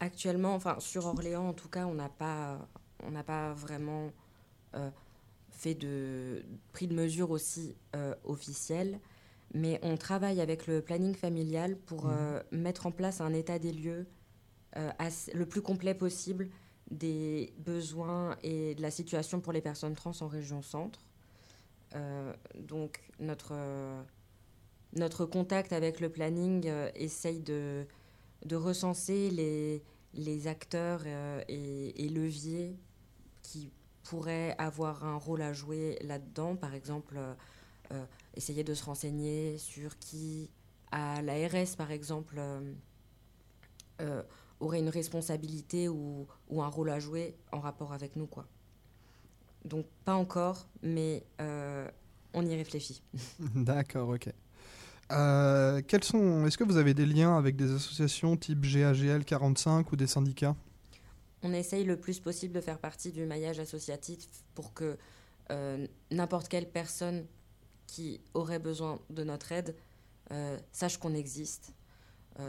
Actuellement, 0.00 0.54
enfin, 0.54 0.76
sur 0.80 1.06
Orléans, 1.06 1.48
en 1.48 1.52
tout 1.52 1.68
cas, 1.68 1.86
on 1.86 1.94
n'a 1.94 2.08
pas, 2.08 2.58
on 3.04 3.12
n'a 3.12 3.22
pas 3.22 3.52
vraiment 3.52 4.10
fait 5.50 5.76
de 5.76 6.44
pris 6.72 6.88
de 6.88 6.94
mesures 6.94 7.30
aussi 7.30 7.76
officielles, 8.24 8.98
mais 9.54 9.78
on 9.82 9.96
travaille 9.96 10.40
avec 10.40 10.66
le 10.66 10.82
planning 10.82 11.14
familial 11.14 11.76
pour 11.76 12.06
mmh. 12.06 12.42
mettre 12.50 12.86
en 12.86 12.90
place 12.90 13.20
un 13.20 13.32
état 13.32 13.60
des 13.60 13.72
lieux 13.72 14.08
euh, 14.76 14.90
le 15.34 15.46
plus 15.46 15.62
complet 15.62 15.94
possible 15.94 16.48
des 16.90 17.52
besoins 17.58 18.36
et 18.42 18.74
de 18.74 18.82
la 18.82 18.90
situation 18.90 19.40
pour 19.40 19.52
les 19.52 19.60
personnes 19.60 19.94
trans 19.94 20.12
en 20.20 20.26
région 20.26 20.62
centre. 20.62 21.00
Euh, 21.94 22.34
donc 22.58 23.00
notre, 23.20 23.54
notre 24.94 25.26
contact 25.26 25.72
avec 25.72 26.00
le 26.00 26.08
planning 26.08 26.66
euh, 26.66 26.90
essaye 26.96 27.40
de, 27.40 27.86
de 28.44 28.56
recenser 28.56 29.30
les, 29.30 29.82
les 30.12 30.48
acteurs 30.48 31.06
et, 31.06 32.08
leviers 32.08 32.76
qui 33.42 33.70
pourraient 34.02 34.56
avoir 34.58 35.04
un 35.04 35.16
rôle 35.16 35.42
à 35.42 35.52
jouer 35.52 35.98
là-dedans. 36.02 36.56
Par 36.56 36.74
exemple, 36.74 37.18
essayer 38.34 38.64
de 38.64 38.74
se 38.74 38.84
renseigner 38.84 39.56
sur 39.58 39.98
qui, 39.98 40.50
à 40.90 41.22
l'ARS 41.22 41.76
par 41.76 41.90
exemple, 41.90 42.40
aurait 44.64 44.80
une 44.80 44.88
responsabilité 44.88 45.88
ou, 45.88 46.26
ou, 46.48 46.62
un 46.62 46.68
rôle 46.68 46.90
à 46.90 46.98
jouer 46.98 47.36
en 47.52 47.60
rapport 47.60 47.92
avec 47.92 48.16
nous. 48.16 48.26
Quoi. 48.26 48.46
Donc 49.64 49.86
pas 50.04 50.14
encore, 50.14 50.68
mais 50.82 51.24
euh, 51.40 51.88
on 52.32 52.44
y 52.44 52.54
réfléchit. 52.54 53.02
D'accord, 53.54 54.08
ok. 54.08 54.28
Euh, 55.12 55.82
quels 55.86 56.04
sont, 56.04 56.46
est-ce 56.46 56.56
que 56.56 56.64
vous 56.64 56.78
avez 56.78 56.94
des 56.94 57.06
liens 57.06 57.36
avec 57.36 57.56
des 57.56 57.70
associations 57.72 58.36
type 58.36 58.62
GAGL 58.62 59.24
45 59.24 59.92
ou 59.92 59.96
des 59.96 60.06
syndicats? 60.06 60.56
On 61.42 61.52
essaye 61.52 61.84
le 61.84 61.98
plus 61.98 62.20
possible 62.20 62.54
de 62.54 62.60
faire 62.60 62.78
partie 62.78 63.12
du 63.12 63.26
maillage 63.26 63.60
associatif 63.60 64.26
pour 64.54 64.72
que 64.72 64.96
euh, 65.50 65.86
n'importe 66.10 66.48
quelle 66.48 66.70
personne 66.70 67.26
qui 67.86 68.22
aurait 68.32 68.58
besoin 68.58 68.98
de 69.10 69.24
notre 69.24 69.52
aide 69.52 69.76
sache 70.72 70.96
qu'on 70.96 71.14
existe 71.14 71.74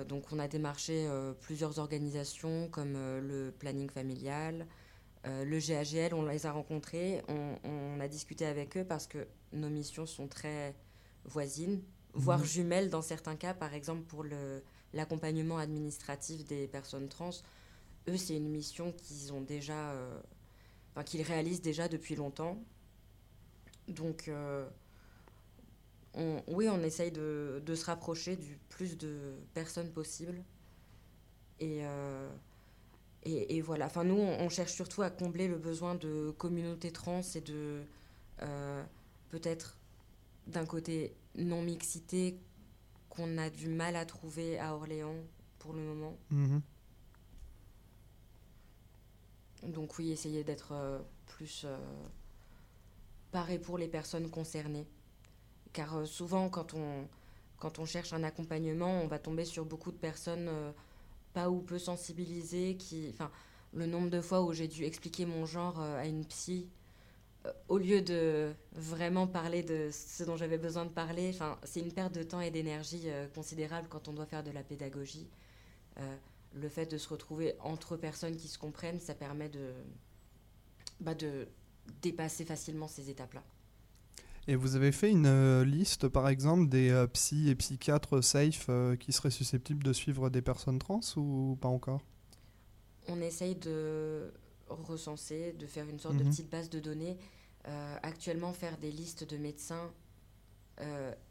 donc 0.07 0.31
on 0.31 0.39
a 0.39 0.47
démarché 0.47 1.05
euh, 1.07 1.33
plusieurs 1.33 1.77
organisations 1.79 2.67
comme 2.69 2.95
euh, 2.95 3.21
le 3.21 3.51
planning 3.51 3.89
familial, 3.89 4.65
le 5.27 5.57
GAGL, 5.57 6.13
on 6.13 6.23
les 6.23 6.45
a 6.45 6.51
rencontrés, 6.51 7.23
on, 7.27 7.99
a 7.99 8.07
discuté 8.07 8.45
avec 8.45 8.77
eux 8.77 8.83
parce 8.83 9.07
que 9.07 9.25
nos 9.53 9.69
missions 9.69 10.05
sont 10.05 10.27
très 10.27 10.75
voisines, 11.23 11.81
voire 12.13 12.37
mhm. 12.37 12.45
jumelles 12.45 12.89
dans 12.91 13.01
certains 13.01 13.35
cas. 13.35 13.55
Par 13.55 13.73
exemple, 13.73 14.03
pour 14.03 14.23
l'accompagnement 14.93 15.57
administratif 15.57 16.45
des 16.45 16.67
personnes 16.67 17.09
trans, 17.09 17.31
eux, 18.07 18.17
c'est 18.17 18.37
une 18.37 18.49
mission 18.49 18.91
qu'ils 18.91 19.33
ont 19.33 19.41
déjà, 19.41 19.95
qu'ils 21.07 21.23
réalisent 21.23 21.63
déjà 21.63 21.87
depuis 21.87 22.15
longtemps. 22.15 22.63
Donc, 23.87 24.29
oui, 26.47 26.69
on 26.69 26.81
essaye 26.81 27.11
de, 27.11 27.61
se 27.75 27.85
rapprocher 27.85 28.35
du 28.35 28.57
plus 28.69 28.97
de 28.97 29.35
personnes 29.53 29.91
possible. 29.91 30.43
Et, 31.59 31.79
euh, 31.83 32.29
et, 33.23 33.61
voilà. 33.61 33.87
Enfin, 33.87 34.03
nous, 34.03 34.17
on, 34.17 34.49
cherche 34.49 34.73
surtout 34.73 35.01
à 35.01 35.09
combler 35.09 35.47
le 35.47 35.57
besoin 35.57 35.95
de 35.95 36.33
communautés 36.37 36.91
trans 36.91 37.21
et 37.35 37.41
de 37.41 37.83
euh, 38.41 38.83
peut-être 39.29 39.77
d'un 40.47 40.65
côté 40.65 41.15
non-mixité 41.35 42.37
qu'on 43.09 43.37
a 43.37 43.49
du 43.49 43.67
mal 43.67 43.95
à 43.95 44.05
trouver 44.05 44.59
à 44.59 44.75
Orléans 44.75 45.15
pour 45.59 45.73
le 45.73 45.81
moment. 45.81 46.17
Mhm. 46.29 46.61
Donc 49.63 49.97
oui, 49.97 50.11
essayer 50.11 50.43
d'être 50.43 50.73
euh, 50.73 50.99
plus 51.25 51.65
paré 53.31 53.57
pour 53.57 53.77
les 53.77 53.87
personnes 53.87 54.29
concernées 54.29 54.87
car 55.75 55.97
euh, 55.97 56.05
souvent 56.05 56.49
quand 56.49 56.73
on, 56.73 57.07
quand 57.59 57.77
on 57.79 57.85
cherche 57.85 58.13
un 58.13 58.23
accompagnement, 58.23 59.01
on 59.01 59.07
va 59.07 59.19
tomber 59.19 59.45
sur 59.45 59.65
beaucoup 59.65 59.91
de 59.91 59.97
personnes 59.97 60.47
euh, 60.47 60.71
pas 61.33 61.49
ou 61.49 61.59
peu 61.59 61.77
sensibilisées. 61.77 62.77
Qui, 62.77 63.13
le 63.73 63.85
nombre 63.85 64.09
de 64.09 64.21
fois 64.21 64.41
où 64.41 64.53
j'ai 64.53 64.69
dû 64.69 64.85
expliquer 64.85 65.25
mon 65.25 65.45
genre 65.45 65.79
euh, 65.81 65.99
à 65.99 66.05
une 66.05 66.25
psy, 66.25 66.67
au 67.67 67.77
lieu 67.77 68.01
de 68.01 68.53
vraiment 68.71 69.27
parler 69.27 69.61
de 69.61 69.89
ce 69.91 70.23
dont 70.23 70.35
j'avais 70.35 70.57
besoin 70.57 70.83
de 70.83 70.89
parler, 70.89 71.31
c'est 71.63 71.79
une 71.79 71.91
perte 71.91 72.15
de 72.15 72.23
temps 72.23 72.41
et 72.41 72.49
d'énergie 72.49 73.07
considérable 73.35 73.87
quand 73.87 74.07
on 74.07 74.13
doit 74.13 74.25
faire 74.25 74.43
de 74.43 74.49
la 74.49 74.63
pédagogie. 74.63 75.29
le 76.55 76.69
fait 76.69 76.87
de 76.87 76.97
se 76.97 77.07
retrouver 77.07 77.53
entre 77.59 77.97
personnes 77.97 78.35
qui 78.35 78.47
se 78.47 78.57
comprennent, 78.57 78.99
ça 78.99 79.13
permet 79.13 79.49
de, 79.49 79.73
bah, 80.99 81.13
de 81.13 81.47
dépasser 82.01 82.45
facilement 82.45 82.87
ces 82.87 83.11
étapes-là. 83.11 83.43
Et 84.47 84.55
vous 84.55 84.75
avez 84.75 84.91
fait 84.91 85.09
une 85.09 85.25
euh, 85.25 85.65
liste, 85.65 86.07
par 86.07 86.29
exemple, 86.29 86.69
des 86.69 86.89
euh, 86.91 87.07
psys 87.07 87.49
et 87.49 87.55
psychiatres 87.55 88.21
safe 88.21 88.67
euh, 88.69 88.95
qui 88.95 89.11
seraient 89.11 89.31
susceptibles 89.31 89.83
de 89.83 89.91
suivre 89.93 90.29
des 90.29 90.41
personnes 90.41 90.77
trans 90.77 90.99
ou 91.15 91.57
pas 91.59 91.67
encore? 91.67 92.01
On 93.07 93.21
essaye 93.21 93.55
de 93.55 94.31
recenser, 94.67 95.53
de 95.53 95.65
faire 95.65 95.87
une 95.89 95.99
sorte 95.99 96.17
de 96.17 96.23
Mhm. 96.23 96.29
petite 96.29 96.49
base 96.49 96.69
de 96.69 96.79
données. 96.79 97.17
actuellement, 98.03 98.53
faire 98.53 98.77
des 98.77 98.91
listes 98.91 99.27
de 99.27 99.37
médecins 99.37 99.91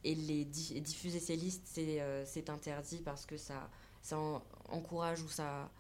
et 0.03 0.15
les 0.17 0.45
di- 0.45 0.73
et 0.77 0.81
diffuser 0.81 1.21
ces 1.21 1.37
listes, 1.37 1.63
c'est 1.69 2.51
interdit 2.51 3.01
parce 3.05 3.25
que 3.25 3.37
ça, 3.37 3.71
ça 4.03 4.19
en- 4.19 4.43
encourage 4.69 5.23
ou 5.23 5.29
ça, 5.29 5.71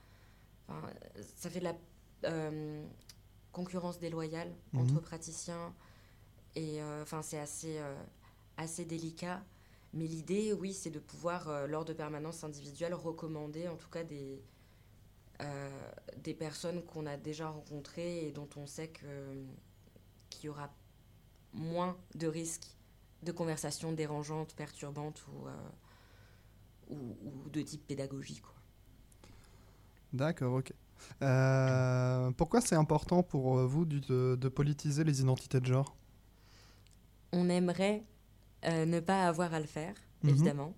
fait 1.50 1.58
de 1.58 1.64
la 1.64 1.74
euh, 2.26 2.84
concurrence 3.50 3.98
déloyale 3.98 4.52
Mhm. 4.72 4.80
entre 4.82 5.00
praticiens. 5.00 5.74
Et 6.56 6.80
euh, 6.80 7.02
enfin, 7.02 7.22
c'est 7.22 7.38
assez, 7.38 7.78
euh, 7.78 7.94
assez 8.56 8.84
délicat. 8.84 9.42
Mais 9.92 10.06
l'idée, 10.06 10.52
oui, 10.52 10.72
c'est 10.72 10.90
de 10.90 10.98
pouvoir, 10.98 11.48
euh, 11.48 11.66
lors 11.66 11.84
de 11.84 11.92
permanences 11.92 12.44
individuelles, 12.44 12.94
recommander 12.94 13.68
en 13.68 13.76
tout 13.76 13.88
cas 13.88 14.04
des, 14.04 14.42
personnes 16.38 16.82
qu'on 16.84 17.06
a 17.06 17.16
déjà 17.16 17.48
rencontrées 17.48 18.26
et 18.26 18.32
dont 18.32 18.48
on 18.56 18.66
sait 18.66 18.90
qu'il 20.30 20.44
y 20.44 20.48
aura 20.48 20.70
moins 21.52 21.96
de 22.14 22.26
risques 22.26 22.76
de 23.22 23.30
conversations 23.32 23.92
dérangeantes, 23.92 24.54
perturbantes 24.54 25.24
ou, 26.88 26.98
de 27.50 27.62
type 27.62 27.86
pédagogique. 27.86 28.42
D'accord, 30.12 30.54
ok. 30.54 30.72
Pourquoi 32.36 32.60
c'est 32.60 32.76
important 32.76 33.22
pour 33.22 33.58
vous 33.66 33.84
de 33.84 34.48
politiser 34.48 35.04
les 35.04 35.20
identités 35.20 35.60
de 35.60 35.66
genre? 35.66 35.96
On 37.34 37.48
aimerait 37.48 38.02
euh, 38.64 38.86
ne 38.86 39.00
pas 39.00 39.26
avoir 39.26 39.52
à 39.52 39.60
le 39.60 39.66
faire, 39.66 39.94
Mhm. 40.22 40.30
évidemment. 40.30 40.74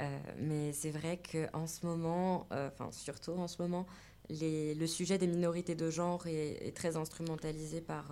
Euh, 0.00 0.18
mais 0.38 0.72
c'est 0.72 0.90
vrai 0.92 1.20
qu'en 1.30 1.66
ce 1.66 1.84
moment, 1.84 2.46
euh, 2.52 2.70
enfin 2.72 2.90
surtout 2.92 3.32
en 3.32 3.48
ce 3.48 3.60
moment, 3.60 3.84
les- 4.30 4.74
le 4.74 4.86
sujet 4.86 5.18
des 5.18 5.26
minorités 5.26 5.74
de 5.74 5.90
genre 5.90 6.26
est, 6.26 6.66
est 6.68 6.76
très 6.76 6.96
instrumentalisé 6.96 7.80
par 7.80 8.04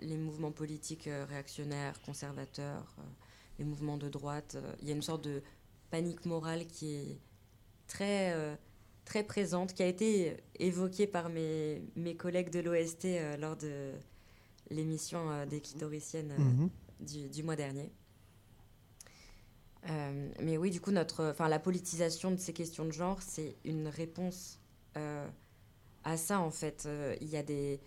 les 0.00 0.16
mouvements 0.18 0.52
politiques 0.52 1.08
réactionnaires, 1.28 2.00
conservateurs, 2.02 2.94
les 3.58 3.64
mouvements 3.64 3.96
de 3.96 4.08
droite. 4.08 4.56
Il 4.82 4.88
y 4.88 4.92
a 4.92 4.94
une 4.94 5.02
sorte 5.02 5.24
de 5.24 5.42
panique 5.90 6.26
morale 6.26 6.66
qui 6.66 6.94
est 6.94 7.18
très, 7.86 8.34
très 9.04 9.22
présente, 9.24 9.72
qui 9.74 9.82
a 9.82 9.86
été 9.86 10.36
évoquée 10.58 11.06
par 11.06 11.28
mes, 11.30 11.82
mes 11.96 12.16
collègues 12.16 12.50
de 12.50 12.60
l'OST 12.60 13.04
euh, 13.06 13.36
lors 13.38 13.56
de 13.56 13.92
l'émission 14.70 15.30
euh, 15.30 15.46
des 15.46 15.60
clitoriciennes 15.60 16.32
euh, 16.32 16.38
Mhm. 16.38 16.70
Du, 17.00 17.28
du 17.28 17.42
mois 17.42 17.56
dernier. 17.56 17.90
Euh, 19.88 20.32
mais 20.40 20.56
oui, 20.56 20.70
du 20.70 20.80
coup, 20.80 20.90
notre, 20.92 21.26
enfin, 21.30 21.48
la 21.48 21.58
politisation 21.58 22.30
de 22.30 22.36
ces 22.36 22.52
questions 22.52 22.84
de 22.86 22.90
genre, 22.92 23.20
c'est 23.20 23.56
une 23.64 23.88
réponse 23.88 24.58
euh, 24.96 25.28
à 26.04 26.16
ça, 26.16 26.40
en 26.40 26.50
fait. 26.50 26.84
Euh, 26.86 27.16
Il 27.20 27.28
y 27.28 27.36
a 27.36 27.42
des, 27.42 27.80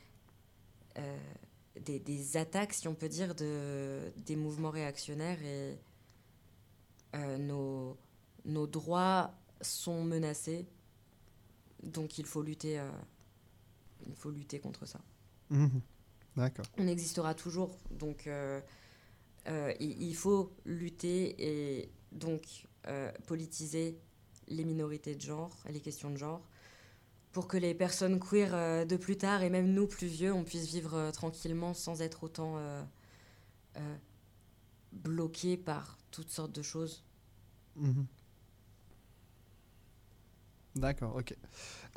des, 1.82 2.00
des 2.00 2.38
attaques, 2.38 2.74
si 2.74 2.88
on 2.88 2.96
peut 2.96 3.10
dire, 3.10 3.34
de, 3.36 4.12
des 4.18 4.36
mouvements 4.36 4.72
réactionnaires 4.72 5.42
et 5.44 5.78
nos, 7.40 7.98
nos 8.46 8.68
droits 8.68 9.34
sont 9.62 10.04
menacés. 10.04 10.68
Donc, 11.82 12.20
il 12.20 12.26
faut 12.26 12.44
lutter, 12.44 12.80
euh, 12.80 12.92
il 14.08 14.16
faut 14.16 14.30
lutter 14.30 14.60
contre 14.60 14.86
ça. 14.86 15.00
Mhm. 15.50 15.82
D'accord. 16.36 16.66
On 16.78 16.88
existera 16.88 17.34
toujours, 17.34 17.76
donc 17.90 18.28
euh, 18.28 18.62
euh, 19.48 19.74
il, 19.80 20.16
faut 20.16 20.52
lutter 20.66 21.36
et 21.40 21.92
donc 22.12 22.68
euh, 22.88 23.12
politiser 23.26 23.98
les 24.48 24.66
minorités 24.66 25.16
de 25.16 25.22
genre, 25.22 25.56
les 25.70 25.80
questions 25.80 26.10
de 26.10 26.18
genre, 26.18 26.42
pour 27.32 27.48
que 27.48 27.58
les 27.58 27.74
personnes 27.74 28.20
queer 28.20 28.54
euh, 28.54 28.86
de 28.86 28.98
plus 28.98 29.18
tard 29.18 29.44
et 29.44 29.50
même 29.50 29.74
nous 29.74 29.88
plus 29.88 30.08
vieux, 30.08 30.34
on 30.34 30.44
puisse 30.44 30.68
vivre 30.68 31.12
tranquillement 31.12 31.74
sans 31.74 32.02
être 32.02 32.24
autant 32.24 32.58
bloqués 34.92 35.58
par 35.58 35.98
toutes 36.12 36.30
sortes 36.30 36.54
de 36.54 36.62
choses. 36.62 37.04
Mhm. 37.76 38.06
D'accord, 40.76 41.16
ok. 41.16 41.36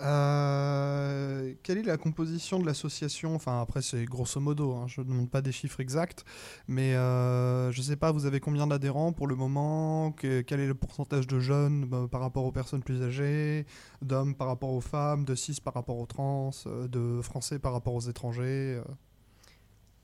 Euh, 0.03 1.55
quelle 1.63 1.79
est 1.79 1.83
la 1.83 1.97
composition 1.97 2.59
de 2.59 2.67
l'association? 2.67 3.35
Enfin, 3.35 3.61
après, 3.61 3.83
c'est 3.83 4.05
grosso 4.05 4.41
modo, 4.41 4.73
hein, 4.75 4.87
je 4.87 5.01
ne 5.01 5.07
demande 5.07 5.31
pas 5.31 5.43
des 5.43 5.53
chiffres 5.53 5.81
exacts, 5.81 6.25
mais 6.69 6.95
euh, 6.95 7.71
je 7.73 7.79
ne 7.79 7.85
sais 7.85 7.97
pas, 7.97 8.11
vous 8.13 8.27
avez 8.27 8.41
combien 8.41 8.67
d'adhérents 8.67 9.13
pour 9.13 9.27
le 9.27 9.37
moment? 9.37 10.13
Que- 10.13 10.41
Quel 10.43 10.61
est 10.61 10.67
le 10.67 10.75
pourcentage 10.75 11.27
de 11.27 11.39
jeunes 11.41 11.85
bah, 11.87 12.07
par 12.11 12.21
rapport 12.21 12.45
aux 12.45 12.53
personnes 12.53 12.83
plus 12.83 13.03
âgées 13.03 13.67
D'hommes 14.03 14.35
par 14.35 14.47
rapport 14.49 14.71
aux 14.71 14.81
femmes 14.81 15.25
De 15.25 15.35
cis 15.35 15.61
par 15.63 15.75
rapport 15.75 15.99
aux 15.99 16.07
trans 16.07 16.51
euh, 16.67 16.89
De 16.89 17.21
français 17.23 17.59
par 17.59 17.73
rapport 17.73 17.95
aux 17.95 18.01
étrangers 18.09 18.81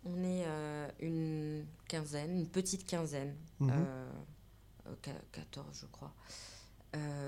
On 0.05 0.17
est 0.23 0.45
euh, 0.47 0.89
une 1.01 1.65
quinzaine, 1.89 2.37
une 2.39 2.49
petite 2.49 2.87
quinzaine, 2.87 3.35
qua- 5.03 5.13
14 5.33 5.65
je 5.81 5.87
crois. 5.87 6.13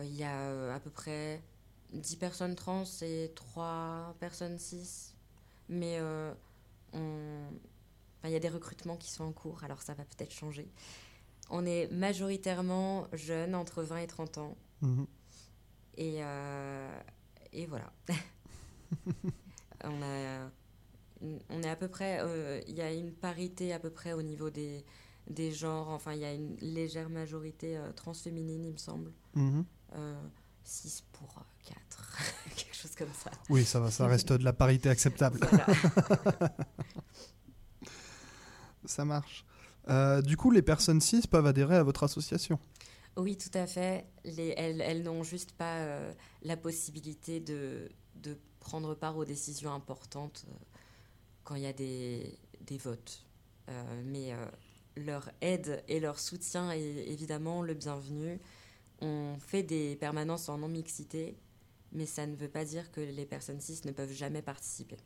Il 0.05 0.15
y 0.15 0.25
a 0.25 0.75
à 0.75 0.81
peu 0.81 0.91
près 0.91 1.43
10 1.93 2.17
personnes 2.17 2.55
trans 2.55 2.85
et 3.03 3.33
3 3.35 4.15
personnes 4.21 4.59
cis. 4.59 5.15
Mais 5.69 5.99
euh, 6.01 6.33
on- 6.93 7.49
enfin, 8.19 8.29
il 8.29 8.33
y 8.33 8.37
a 8.37 8.41
des 8.41 8.49
recrutements 8.49 8.97
qui 8.97 9.11
sont 9.11 9.25
en 9.25 9.33
cours, 9.33 9.63
alors 9.65 9.83
ça 9.83 9.95
va 9.95 10.05
peut-être 10.05 10.33
changer. 10.33 10.69
On 11.51 11.65
est 11.67 11.91
majoritairement 11.93 13.07
jeunes, 13.13 13.55
entre 13.55 13.83
20 13.83 13.99
et 13.99 14.07
30 14.07 14.39
ans. 14.39 14.57
Mhm. 14.83 15.07
Et, 15.97 16.23
euh, 16.23 17.01
et 17.53 17.67
voilà. 17.67 17.93
on, 19.85 20.03
a, 20.03 20.51
on 21.51 21.63
est 21.63 21.69
à 21.69 21.77
peu 21.77 21.89
près. 21.89 22.19
euh, 22.21 22.61
Il 22.69 22.75
y 22.75 22.81
a 22.83 22.93
une 22.93 23.13
parité 23.13 23.73
à 23.73 23.79
peu 23.79 23.91
près 23.91 24.13
au 24.13 24.23
niveau 24.23 24.51
des, 24.51 24.85
des 25.29 25.53
genres. 25.53 25.89
Enfin, 25.89 26.13
il 26.13 26.21
y 26.21 26.25
a 26.25 26.33
une 26.33 26.57
légère 26.57 27.09
majorité 27.11 27.81
transféminine, 27.97 28.65
il 28.65 28.73
me 28.73 28.79
semble. 28.79 29.13
Mhm. 29.35 29.65
6 30.69 31.05
pour 31.13 31.45
4. 31.65 31.79
Quelque 32.57 32.75
chose 32.77 32.95
comme 32.97 33.13
ça. 33.13 33.31
Oui, 33.49 33.65
ça 33.65 33.81
va, 33.81 33.91
ça 33.91 34.07
reste 34.09 34.33
de 34.33 34.45
la 34.45 34.53
parité 34.53 34.89
acceptable. 34.89 35.39
Voilà. 35.41 35.67
ça 38.85 39.05
marche. 39.05 39.45
Euh, 39.89 40.21
du 40.21 40.37
coup, 40.37 40.51
les 40.51 40.63
personnes 40.63 41.01
cis 41.01 41.27
peuvent 41.27 41.47
adhérer 41.47 41.77
à 41.77 41.83
votre 41.83 42.05
association. 42.05 42.59
Oui, 43.17 43.37
tout 43.37 43.57
à 43.57 43.67
fait. 43.67 44.07
Les, 44.25 44.55
elles 44.57 44.81
elles 44.81 45.03
n'ont 45.03 45.23
juste 45.25 45.53
pas 45.53 45.79
euh, 45.79 46.13
la 46.43 46.57
possibilité 46.57 47.41
de, 47.41 47.89
de 48.17 48.39
prendre 48.61 48.95
part 48.95 49.17
aux 49.17 49.25
décisions 49.25 49.73
importantes 49.73 50.45
euh, 50.49 50.53
quand 51.45 51.55
il 51.55 51.63
y 51.63 51.67
a 51.67 51.73
des, 51.73 52.39
des 52.61 52.79
votes. 52.79 53.25
Euh, 53.69 54.03
mais 54.05 54.33
euh, 54.33 54.47
leur 54.97 55.31
aide 55.41 55.83
et 55.89 56.01
leur 56.01 56.19
soutien 56.19 56.71
est 56.71 57.09
évidemment 57.09 57.63
le 57.63 57.75
bienvenu. 57.75 58.41
On 59.01 59.37
fait 59.39 59.63
des 59.63 59.97
permanences 59.97 60.49
en 60.49 60.59
non-mixité, 60.59 61.37
mais 61.93 62.07
ça 62.07 62.27
ne 62.27 62.35
veut 62.35 62.49
pas 62.49 62.65
dire 62.65 62.91
que 62.91 63.01
les 63.01 63.27
personnes 63.27 63.61
cis 63.61 63.81
ne 63.85 63.93
peuvent 63.93 64.13
jamais 64.13 64.43
participer. 64.43 64.97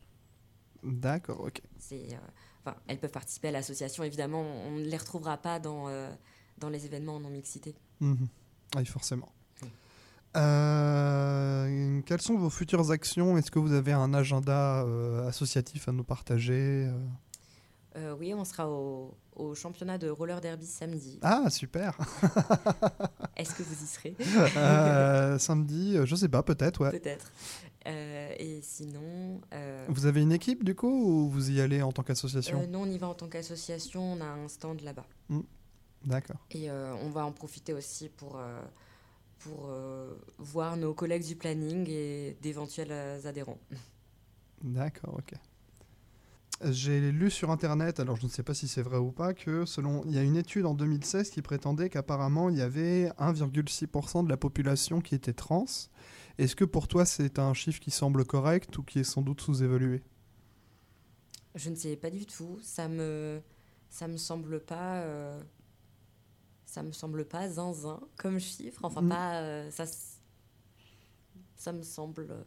D'accord, 0.83 1.41
ok. 1.41 1.61
C'est, 1.79 2.15
euh, 2.15 2.19
enfin, 2.65 2.77
elles 2.89 2.99
peuvent 2.99 3.13
participer 3.13 3.49
à 3.49 3.53
l'association, 3.53 4.03
évidemment, 4.03 4.41
on 4.41 4.73
ne 4.73 4.85
les 4.85 4.97
retrouvera 4.97 5.37
pas 5.37 5.61
dans, 5.61 5.89
euh, 5.89 6.11
dans 6.59 6.69
les 6.69 6.87
événements 6.87 7.17
en 7.17 7.21
non-mixité. 7.21 7.75
Mhm. 8.01 8.29
Oui, 8.77 8.87
forcément. 8.87 9.33
Euh, 10.35 12.01
quelles 12.07 12.23
sont 12.23 12.39
vos 12.39 12.49
futures 12.49 12.91
actions? 12.91 13.37
Est-ce 13.37 13.51
que 13.51 13.59
vous 13.59 13.75
avez 13.75 13.93
un 13.93 14.15
agenda 14.15 14.83
euh, 14.83 15.29
associatif 15.29 15.89
à 15.89 15.93
nous 15.93 16.05
partager 16.05 16.91
euh 17.97 18.15
oui, 18.19 18.33
on 18.35 18.45
sera 18.45 18.69
au, 18.69 19.15
au 19.37 19.55
championnat 19.55 19.99
de 19.99 20.09
roller 20.09 20.41
derby 20.41 20.67
samedi. 20.67 21.19
Ah, 21.23 21.51
super 21.51 21.97
Est-ce 23.37 23.55
que 23.55 23.63
vous 23.63 23.85
y 23.85 23.87
serez 23.87 24.17
Euh, 24.57 25.39
Samedi, 25.39 25.97
euh, 25.97 26.07
je 26.07 26.15
sais 26.17 26.29
pas, 26.29 26.43
peut-être, 26.43 26.81
ouais. 26.85 26.91
Peut-être. 26.91 27.31
Euh, 27.87 28.35
et 28.39 28.61
sinon. 28.63 29.41
Vous 29.89 30.07
avez 30.07 30.23
une 30.23 30.33
équipe 30.33 30.65
du 30.65 30.75
coup 30.75 30.89
ou 30.89 31.29
vous 31.29 31.51
y 31.51 31.61
allez 31.61 31.83
en 31.83 31.93
tant 31.93 32.03
qu'association 32.03 32.67
nous, 32.69 32.79
on 32.79 32.87
y 32.87 32.99
va 32.99 33.09
en 33.09 33.15
tant 33.15 33.29
qu'association, 33.29 34.13
on 34.15 34.21
a 34.21 34.27
un 34.27 34.49
stand 34.49 34.81
là-bas. 34.83 35.07
Hmm, 35.29 35.41
D'accord. 36.05 36.37
Et 36.51 36.71
on 36.71 37.11
va 37.11 37.25
en 37.27 37.33
profiter 37.33 37.73
aussi 37.73 38.09
pour, 38.09 38.41
pour 39.41 39.71
voir 40.39 40.77
nos 40.77 40.95
collègues 40.95 41.27
du 41.27 41.37
planning 41.37 41.87
et 41.89 42.37
d'éventuels 42.41 42.93
adhérents. 43.27 43.59
D'accord, 44.63 45.15
ok. 45.19 45.35
J'ai 46.71 47.11
lu 47.13 47.31
sur 47.31 47.51
internet, 47.51 47.99
alors 47.99 48.17
je 48.17 48.25
ne 48.25 48.31
sais 48.31 48.43
pas 48.45 48.55
si 48.55 48.69
c'est 48.69 48.83
vrai 48.83 48.99
ou 48.99 49.11
pas, 49.11 49.35
que 49.35 49.65
selon 49.67 50.05
il 50.07 50.13
y 50.13 50.19
a 50.19 50.23
une 50.23 50.37
étude 50.37 50.65
en 50.67 50.75
2016 50.75 51.31
qui 51.31 51.43
prétendait 51.43 51.89
qu'apparemment 51.89 52.49
il 52.51 52.57
y 52.57 52.63
avait 52.63 53.11
1,6% 53.19 54.23
de 54.25 54.29
la 54.29 54.37
population 54.37 55.01
qui 55.01 55.15
était 55.17 55.33
trans. 55.33 55.65
Est-ce 56.39 56.55
que 56.55 56.65
pour 56.65 56.87
toi 56.89 57.05
c'est 57.05 57.39
un 57.41 57.53
chiffre 57.55 57.81
qui 57.81 57.91
semble 57.91 58.25
correct 58.25 58.77
ou 58.79 58.83
qui 58.85 59.01
est 59.01 59.05
sans 59.05 59.23
doute 59.23 59.41
sous-évalué? 59.41 60.03
Je 61.55 61.71
ne 61.71 61.75
sais 61.75 61.97
pas 61.97 62.11
du 62.11 62.27
tout. 62.27 62.59
Ça 62.63 62.89
me 62.89 63.43
ça 63.91 64.09
me 64.09 64.17
semble 64.17 64.61
pas 64.61 65.01
euh, 65.03 65.43
ça 66.65 66.83
me 66.83 66.93
semble 66.93 67.25
pas 67.27 67.49
zinzin 67.49 68.01
comme 68.17 68.39
chiffre. 68.39 68.85
Enfin 68.85 69.03
Mm. 69.03 69.09
pas 69.09 69.41
euh, 69.43 69.71
ça 69.71 69.85
ça 71.57 71.73
me 71.73 71.83
semble 71.83 72.29
euh, 72.31 72.43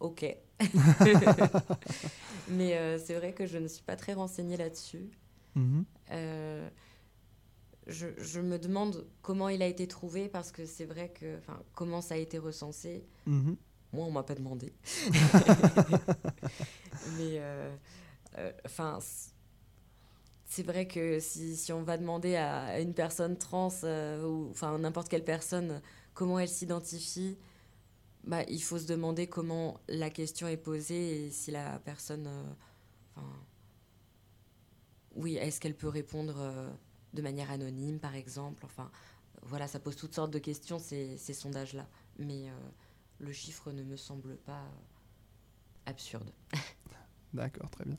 ok. 0.00 0.24
Mais 2.48 2.76
euh, 2.76 2.98
c'est 2.98 3.14
vrai 3.14 3.32
que 3.32 3.46
je 3.46 3.58
ne 3.58 3.68
suis 3.68 3.82
pas 3.82 3.96
très 3.96 4.14
renseignée 4.14 4.56
là-dessus. 4.56 5.10
Mhm. 5.54 5.84
Euh, 6.12 6.68
je, 7.86 8.06
je 8.18 8.40
me 8.40 8.58
demande 8.58 9.06
comment 9.22 9.48
il 9.48 9.62
a 9.62 9.66
été 9.66 9.86
trouvé 9.88 10.28
parce 10.28 10.52
que 10.52 10.66
c'est 10.66 10.84
vrai 10.84 11.08
que, 11.08 11.36
enfin, 11.38 11.60
comment 11.74 12.00
ça 12.00 12.14
a 12.14 12.18
été 12.18 12.38
recensé. 12.38 13.04
Mhm. 13.26 13.56
Moi, 13.92 14.06
on 14.06 14.10
m'a 14.10 14.22
pas 14.22 14.34
demandé. 14.34 14.72
Mais, 17.16 17.38
euh, 17.38 17.74
euh, 18.38 18.52
enfin, 18.64 18.98
c'est 20.44 20.62
vrai 20.62 20.86
que 20.86 21.20
si, 21.20 21.56
si 21.56 21.72
on 21.72 21.82
va 21.82 21.96
demander 21.96 22.36
à, 22.36 22.80
une 22.80 22.94
personne 22.94 23.36
trans 23.36 23.72
ou, 23.82 24.48
enfin, 24.50 24.78
n'importe 24.78 25.08
quelle 25.08 25.24
personne 25.24 25.80
comment 26.14 26.38
elle 26.38 26.48
s'identifie, 26.48 27.38
bah, 28.26 28.42
il 28.48 28.62
faut 28.62 28.78
se 28.78 28.86
demander 28.86 29.26
comment 29.28 29.80
la 29.88 30.10
question 30.10 30.48
est 30.48 30.56
posée 30.56 31.26
et 31.26 31.30
si 31.30 31.50
la 31.50 31.78
personne, 31.78 32.26
euh, 32.26 33.20
oui, 35.16 35.36
est-ce 35.36 35.60
qu'elle 35.60 35.76
peut 35.76 35.88
répondre 35.88 36.36
euh, 36.38 36.70
de 37.14 37.22
manière 37.22 37.50
anonyme, 37.50 37.98
par 37.98 38.14
exemple? 38.14 38.64
Enfin, 38.64 38.90
voilà, 39.42 39.66
ça 39.66 39.80
pose 39.80 39.96
toutes 39.96 40.14
sortes 40.14 40.30
de 40.30 40.38
questions, 40.38 40.78
ces, 40.78 41.16
sondages-là. 41.16 41.86
Mais 42.18 42.48
euh, 42.48 42.52
le 43.18 43.32
chiffre 43.32 43.72
ne 43.72 43.82
me 43.82 43.96
semble 43.96 44.36
pas 44.36 44.64
absurde. 45.86 46.30
D'accord, 47.34 47.70
très 47.70 47.84
bien. 47.84 47.96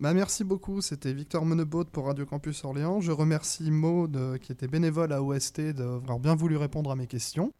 Bah, 0.00 0.14
merci 0.14 0.44
beaucoup, 0.44 0.80
c'était 0.80 1.12
Victor 1.12 1.44
Monnebaud 1.44 1.84
pour 1.84 2.06
Radio 2.06 2.24
Campus 2.26 2.64
Orléans. 2.64 3.00
Je 3.00 3.12
remercie 3.12 3.70
Maud, 3.70 4.16
euh, 4.16 4.38
qui 4.38 4.52
était 4.52 4.68
bénévole 4.68 5.12
à 5.12 5.22
OST, 5.22 5.72
d'avoir 5.72 6.18
bien 6.18 6.34
voulu 6.34 6.56
répondre 6.56 6.90
à 6.90 6.96
mes 6.96 7.06
questions. 7.06 7.52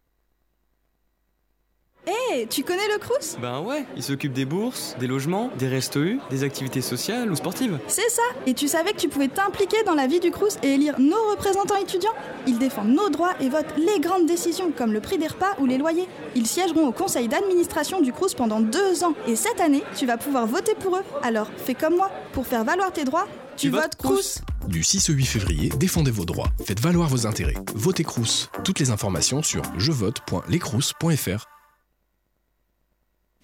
Hé, 2.04 2.48
tu 2.50 2.64
connais 2.64 2.88
le 2.92 2.98
Crous? 2.98 3.36
Ben 3.40 3.60
ouais, 3.60 3.84
il 3.96 4.02
s'occupe 4.02 4.32
des 4.32 4.44
bourses, 4.44 4.96
des 4.98 5.06
logements, 5.06 5.50
des 5.56 5.68
restos 5.68 6.02
U, 6.02 6.18
des 6.30 6.42
activités 6.42 6.80
sociales 6.80 7.30
ou 7.30 7.36
sportives. 7.36 7.78
C'est 7.86 8.10
ça 8.10 8.22
Et 8.44 8.54
tu 8.54 8.66
savais 8.66 8.90
que 8.90 8.96
tu 8.96 9.08
pouvais 9.08 9.28
t'impliquer 9.28 9.84
dans 9.84 9.94
la 9.94 10.08
vie 10.08 10.18
du 10.18 10.32
Crous 10.32 10.56
et 10.64 10.74
élire 10.74 10.98
nos 10.98 11.30
représentants 11.30 11.76
étudiants? 11.76 12.14
Ils 12.48 12.58
défendent 12.58 12.92
nos 12.92 13.08
droits 13.08 13.34
et 13.40 13.48
votent 13.48 13.74
les 13.76 14.00
grandes 14.00 14.26
décisions 14.26 14.72
comme 14.76 14.92
le 14.92 15.00
prix 15.00 15.16
des 15.16 15.28
repas 15.28 15.54
ou 15.60 15.66
les 15.66 15.78
loyers. 15.78 16.08
Ils 16.34 16.48
siégeront 16.48 16.88
au 16.88 16.92
conseil 16.92 17.28
d'administration 17.28 18.00
du 18.00 18.12
Crous 18.12 18.34
pendant 18.34 18.58
deux 18.58 19.04
ans 19.04 19.14
et 19.28 19.36
cette 19.36 19.60
année, 19.60 19.84
tu 19.94 20.04
vas 20.04 20.16
pouvoir 20.16 20.48
voter 20.48 20.74
pour 20.74 20.96
eux. 20.96 21.04
Alors 21.22 21.48
fais 21.56 21.74
comme 21.74 21.94
moi, 21.94 22.10
pour 22.32 22.48
faire 22.48 22.64
valoir 22.64 22.92
tes 22.92 23.04
droits, 23.04 23.28
tu, 23.56 23.68
votes 23.68 23.94
Crous 23.94 24.40
Du 24.66 24.82
6 24.82 25.10
au 25.10 25.12
8 25.12 25.24
février, 25.24 25.68
défendez 25.76 26.10
vos 26.10 26.24
droits, 26.24 26.48
faites 26.64 26.80
valoir 26.80 27.08
vos 27.08 27.28
intérêts. 27.28 27.54
Votez 27.76 28.02
Crous. 28.02 28.48
Toutes 28.64 28.80
les 28.80 28.90
informations 28.90 29.42
sur 29.44 29.62
jevote.lescrous.fr. 29.78 31.61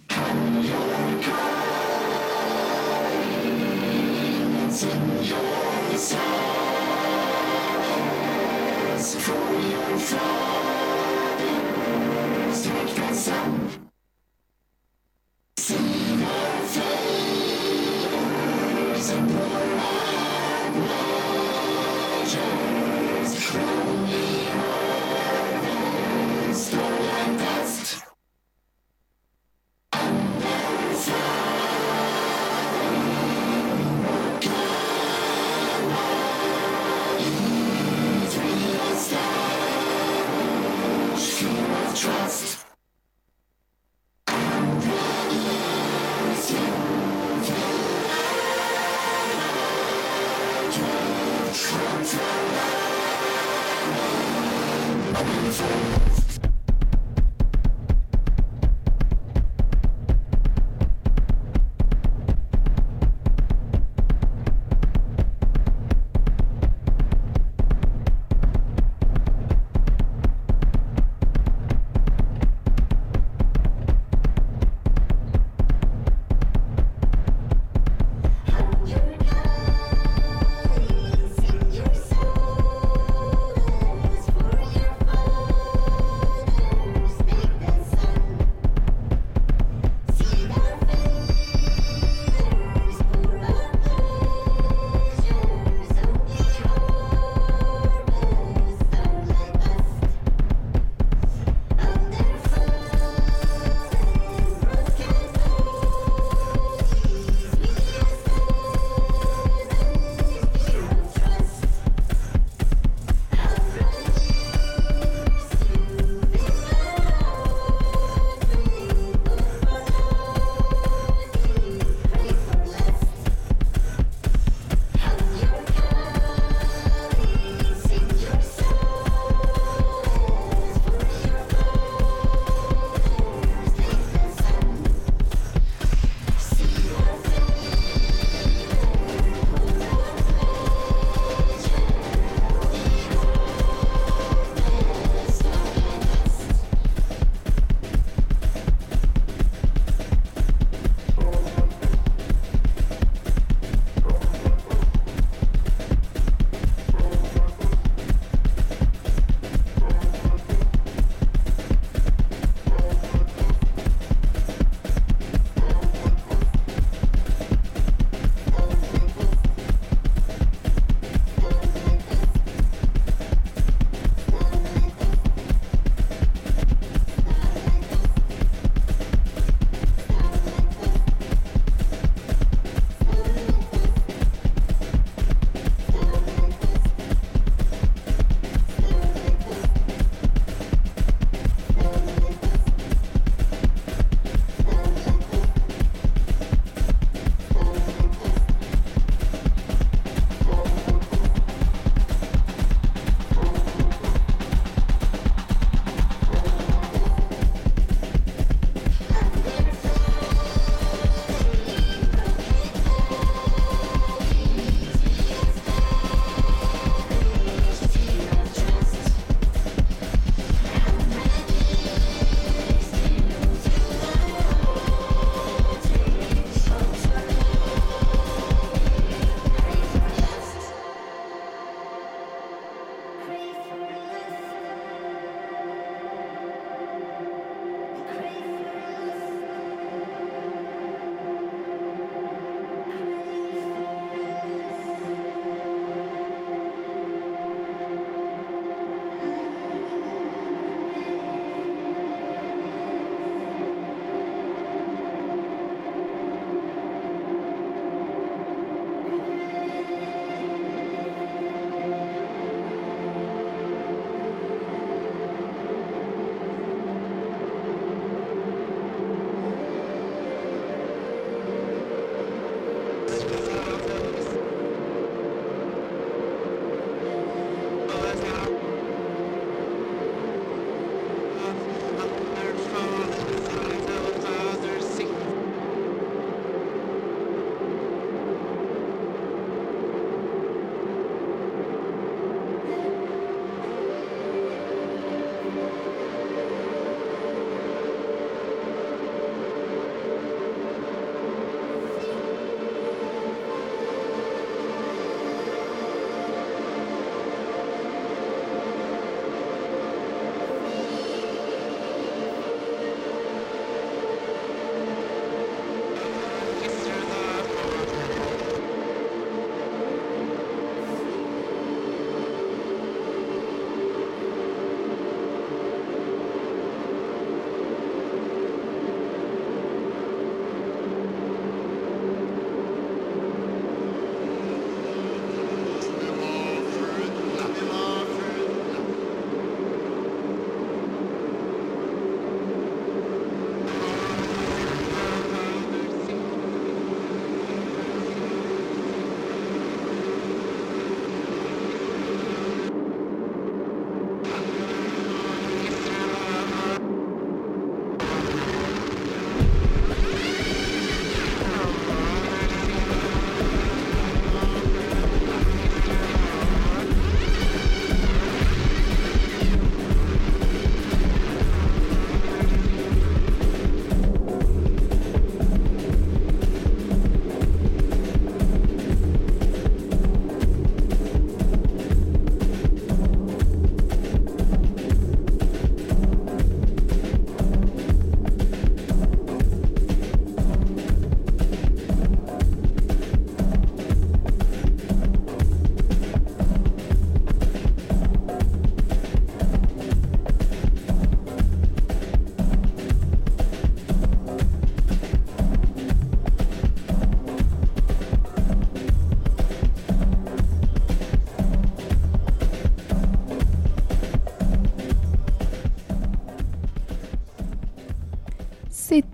Thank 0.09 0.53
you. 0.53 0.58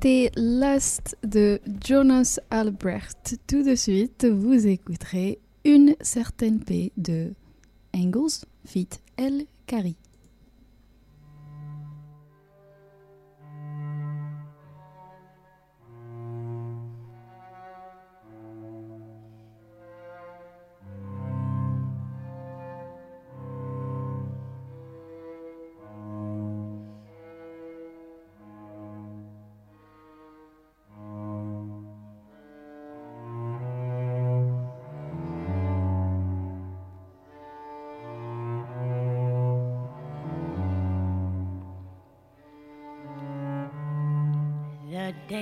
C'était 0.05 0.33
Last 0.37 1.17
de 1.25 1.59
Jonas 1.83 2.39
Albrecht. 2.51 3.39
Tout 3.47 3.63
de 3.63 3.75
suite, 3.75 4.27
vous 4.27 4.67
écouterez 4.67 5.39
Une 5.65 5.97
certaine 6.03 6.63
paix 6.63 6.93
de 6.99 7.33
Engels 7.97 8.45
fit 8.67 8.91
El 9.17 9.47
Kari. 9.67 9.97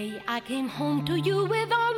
Day 0.03 0.22
I 0.26 0.40
came 0.40 0.68
home 0.68 1.05
to 1.07 1.16
you 1.28 1.44
with 1.44 1.72
all 1.80 1.91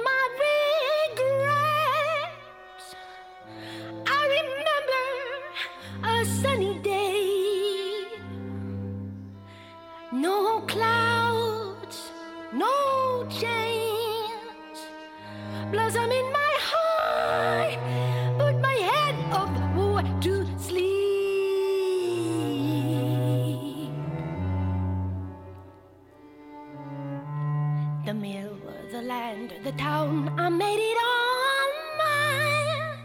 The 28.04 28.12
mill, 28.12 28.58
the 28.92 29.00
land, 29.00 29.54
the 29.64 29.72
town, 29.72 30.28
I 30.38 30.50
made 30.50 30.78
it 30.78 30.98
all 31.10 31.70
mine. 32.02 32.98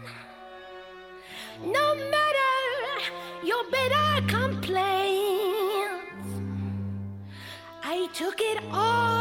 No 1.72 1.94
matter 1.94 2.52
your 3.42 3.64
bitter 3.70 4.20
complaints, 4.28 6.28
I 7.82 8.08
took 8.12 8.42
it 8.42 8.62
all 8.70 9.19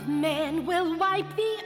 of 0.00 0.08
man 0.08 0.64
will 0.66 0.96
wipe 0.98 1.36
the 1.36 1.59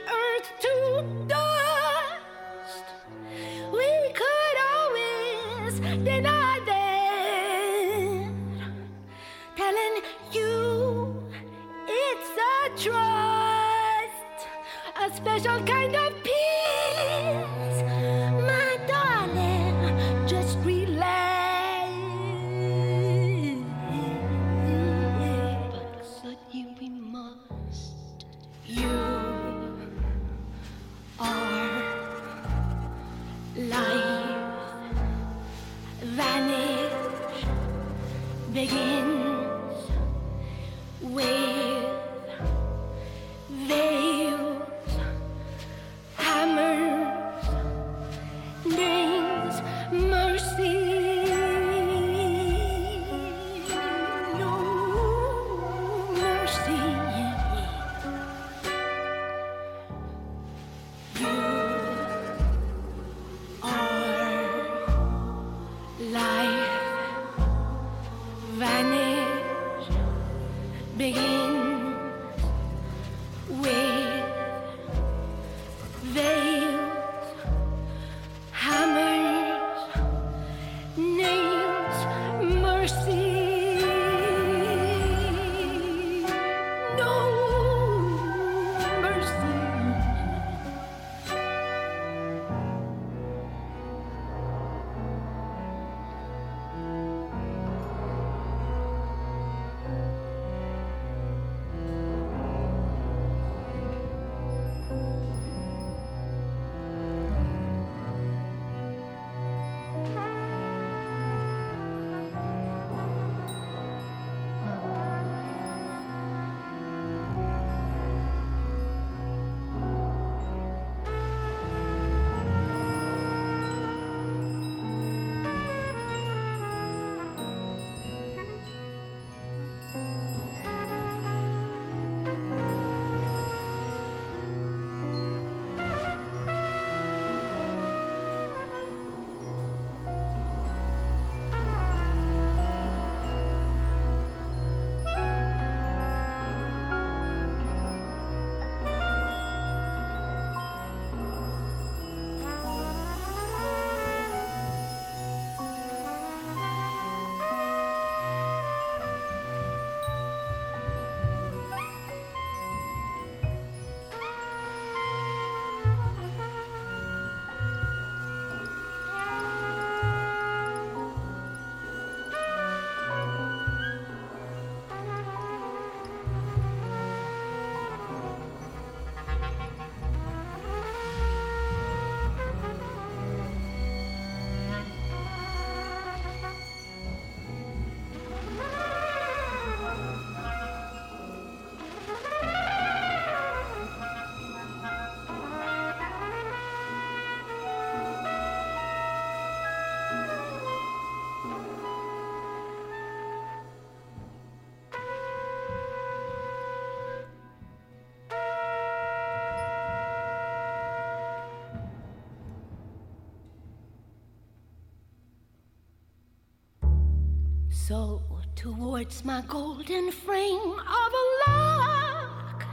So, 217.87 218.19
towards 218.55 219.23
my 219.23 219.41
golden 219.41 220.11
frame 220.11 220.71
of 220.71 221.11
a 221.21 221.25
log, 221.45 222.63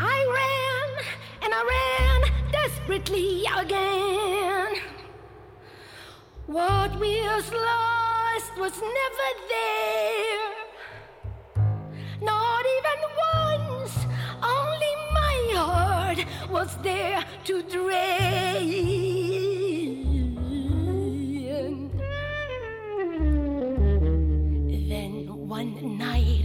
I 0.00 0.18
ran 0.38 0.90
and 1.40 1.54
I 1.54 1.62
ran 1.74 2.50
desperately 2.50 3.44
again. 3.56 4.82
What 6.48 6.98
was 6.98 7.52
lost 7.52 8.58
was 8.58 8.74
never 8.98 9.30
there. 9.54 10.50
Not 12.22 12.64
even 12.76 13.00
once, 13.36 13.94
only 14.42 14.94
my 15.14 15.36
heart 15.54 16.26
was 16.50 16.76
there 16.78 17.24
to 17.44 17.62
drain. 17.62 19.23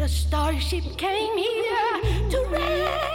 Starship 0.09 0.97
came 0.97 1.37
here 1.37 2.29
to 2.29 2.47
rest. 2.49 3.08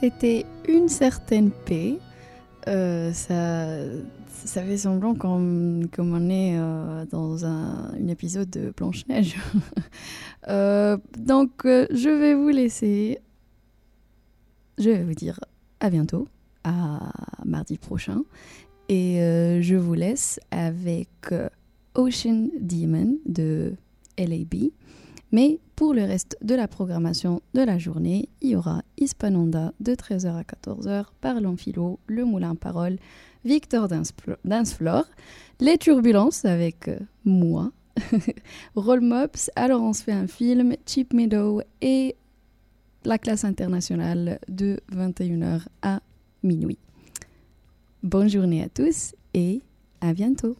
C'était 0.00 0.46
une 0.68 0.88
certaine 0.88 1.50
paix. 1.50 1.98
Euh, 2.66 3.12
ça, 3.12 3.76
ça 4.26 4.62
fait 4.62 4.78
semblant 4.78 5.14
comme, 5.14 5.86
comme 5.92 6.14
on 6.14 6.28
est 6.30 6.56
euh, 6.56 7.04
dans 7.06 7.44
un, 7.44 7.92
un 7.94 8.08
épisode 8.08 8.50
de 8.50 8.72
Blanche-Neige. 8.76 9.36
Euh, 10.48 10.98
donc, 11.16 11.50
je 11.64 12.08
vais 12.08 12.34
vous 12.34 12.48
laisser. 12.48 13.20
Je 14.76 14.90
vais 14.90 15.04
vous 15.04 15.14
dire 15.14 15.38
à 15.78 15.88
bientôt, 15.88 16.26
à 16.64 17.12
mardi 17.44 17.78
prochain. 17.78 18.22
Et 18.88 19.18
je 19.60 19.76
vous 19.76 19.94
laisse 19.94 20.40
avec 20.50 21.32
Ocean 21.94 22.48
Demon 22.60 23.18
de 23.24 23.74
LAB. 24.18 24.72
Mais 25.32 25.58
pour 25.76 25.94
le 25.94 26.04
reste 26.04 26.36
de 26.42 26.54
la 26.54 26.68
programmation 26.68 27.40
de 27.54 27.62
la 27.62 27.78
journée, 27.78 28.28
il 28.42 28.50
y 28.50 28.56
aura 28.56 28.82
Hispanonda 28.98 29.72
de 29.80 29.94
13h 29.94 30.36
à 30.36 30.42
14h, 30.42 31.06
Parlons 31.22 31.56
Philo, 31.56 31.98
Le 32.06 32.26
Moulin 32.26 32.54
Parole, 32.54 32.98
Victor 33.44 33.88
Danceflore, 33.88 35.06
Les 35.58 35.78
Turbulences 35.78 36.44
avec 36.44 36.88
euh, 36.88 36.98
moi, 37.24 37.72
Roll 38.76 39.00
Mops, 39.00 39.50
Alors 39.56 39.82
on 39.82 39.94
se 39.94 40.02
fait 40.04 40.12
un 40.12 40.26
film, 40.26 40.76
Cheap 40.86 41.14
Meadow 41.14 41.62
et 41.80 42.14
la 43.04 43.18
classe 43.18 43.44
internationale 43.44 44.38
de 44.48 44.78
21h 44.94 45.62
à 45.80 46.00
minuit. 46.42 46.78
Bonne 48.02 48.28
journée 48.28 48.62
à 48.62 48.68
tous 48.68 49.14
et 49.32 49.62
à 50.00 50.12
bientôt. 50.12 50.56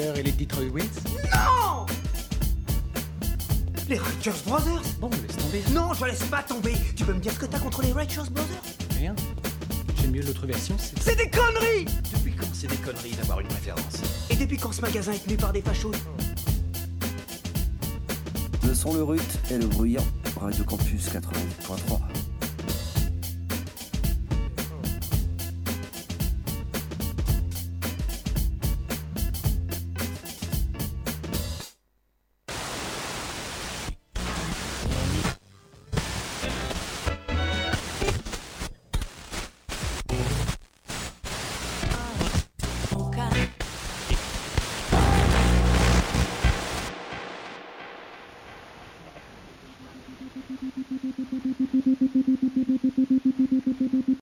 Et 0.00 0.22
les 0.22 0.30
Detroit 0.30 0.62
Wings 0.72 0.88
Non 1.32 1.84
Les 3.88 3.98
Rogers 3.98 4.30
Brothers 4.46 4.82
Bon, 5.00 5.10
laisse 5.10 5.36
tomber. 5.36 5.62
Non, 5.72 5.92
je 5.92 6.04
laisse 6.04 6.22
pas 6.24 6.42
tomber 6.44 6.74
Tu 6.94 7.04
peux 7.04 7.12
me 7.12 7.18
dire 7.18 7.32
ce 7.32 7.38
que 7.40 7.46
t'as 7.46 7.58
contre 7.58 7.82
les 7.82 7.90
Rogers 7.92 8.30
Brothers? 8.30 8.62
Rien. 8.96 9.16
J'aime 10.00 10.12
mieux 10.12 10.22
l'autre 10.22 10.46
version, 10.46 10.76
c'est... 10.78 11.02
C'est 11.02 11.16
des 11.16 11.28
conneries 11.28 11.86
Depuis 12.14 12.32
quand 12.32 12.46
c'est 12.52 12.68
des 12.68 12.76
conneries 12.76 13.16
d'avoir 13.16 13.40
une 13.40 13.48
préférence 13.48 13.96
Et 14.30 14.36
depuis 14.36 14.56
quand 14.56 14.70
ce 14.70 14.82
magasin 14.82 15.10
est 15.12 15.24
tenu 15.24 15.36
par 15.36 15.52
des 15.52 15.62
fachos? 15.62 15.90
Le 18.64 18.74
son 18.74 18.94
le 18.94 19.02
rut 19.02 19.20
et 19.50 19.58
le 19.58 19.66
bruyant. 19.66 20.04
Radio 20.40 20.62
Campus 20.62 21.08
88.3. 21.08 21.98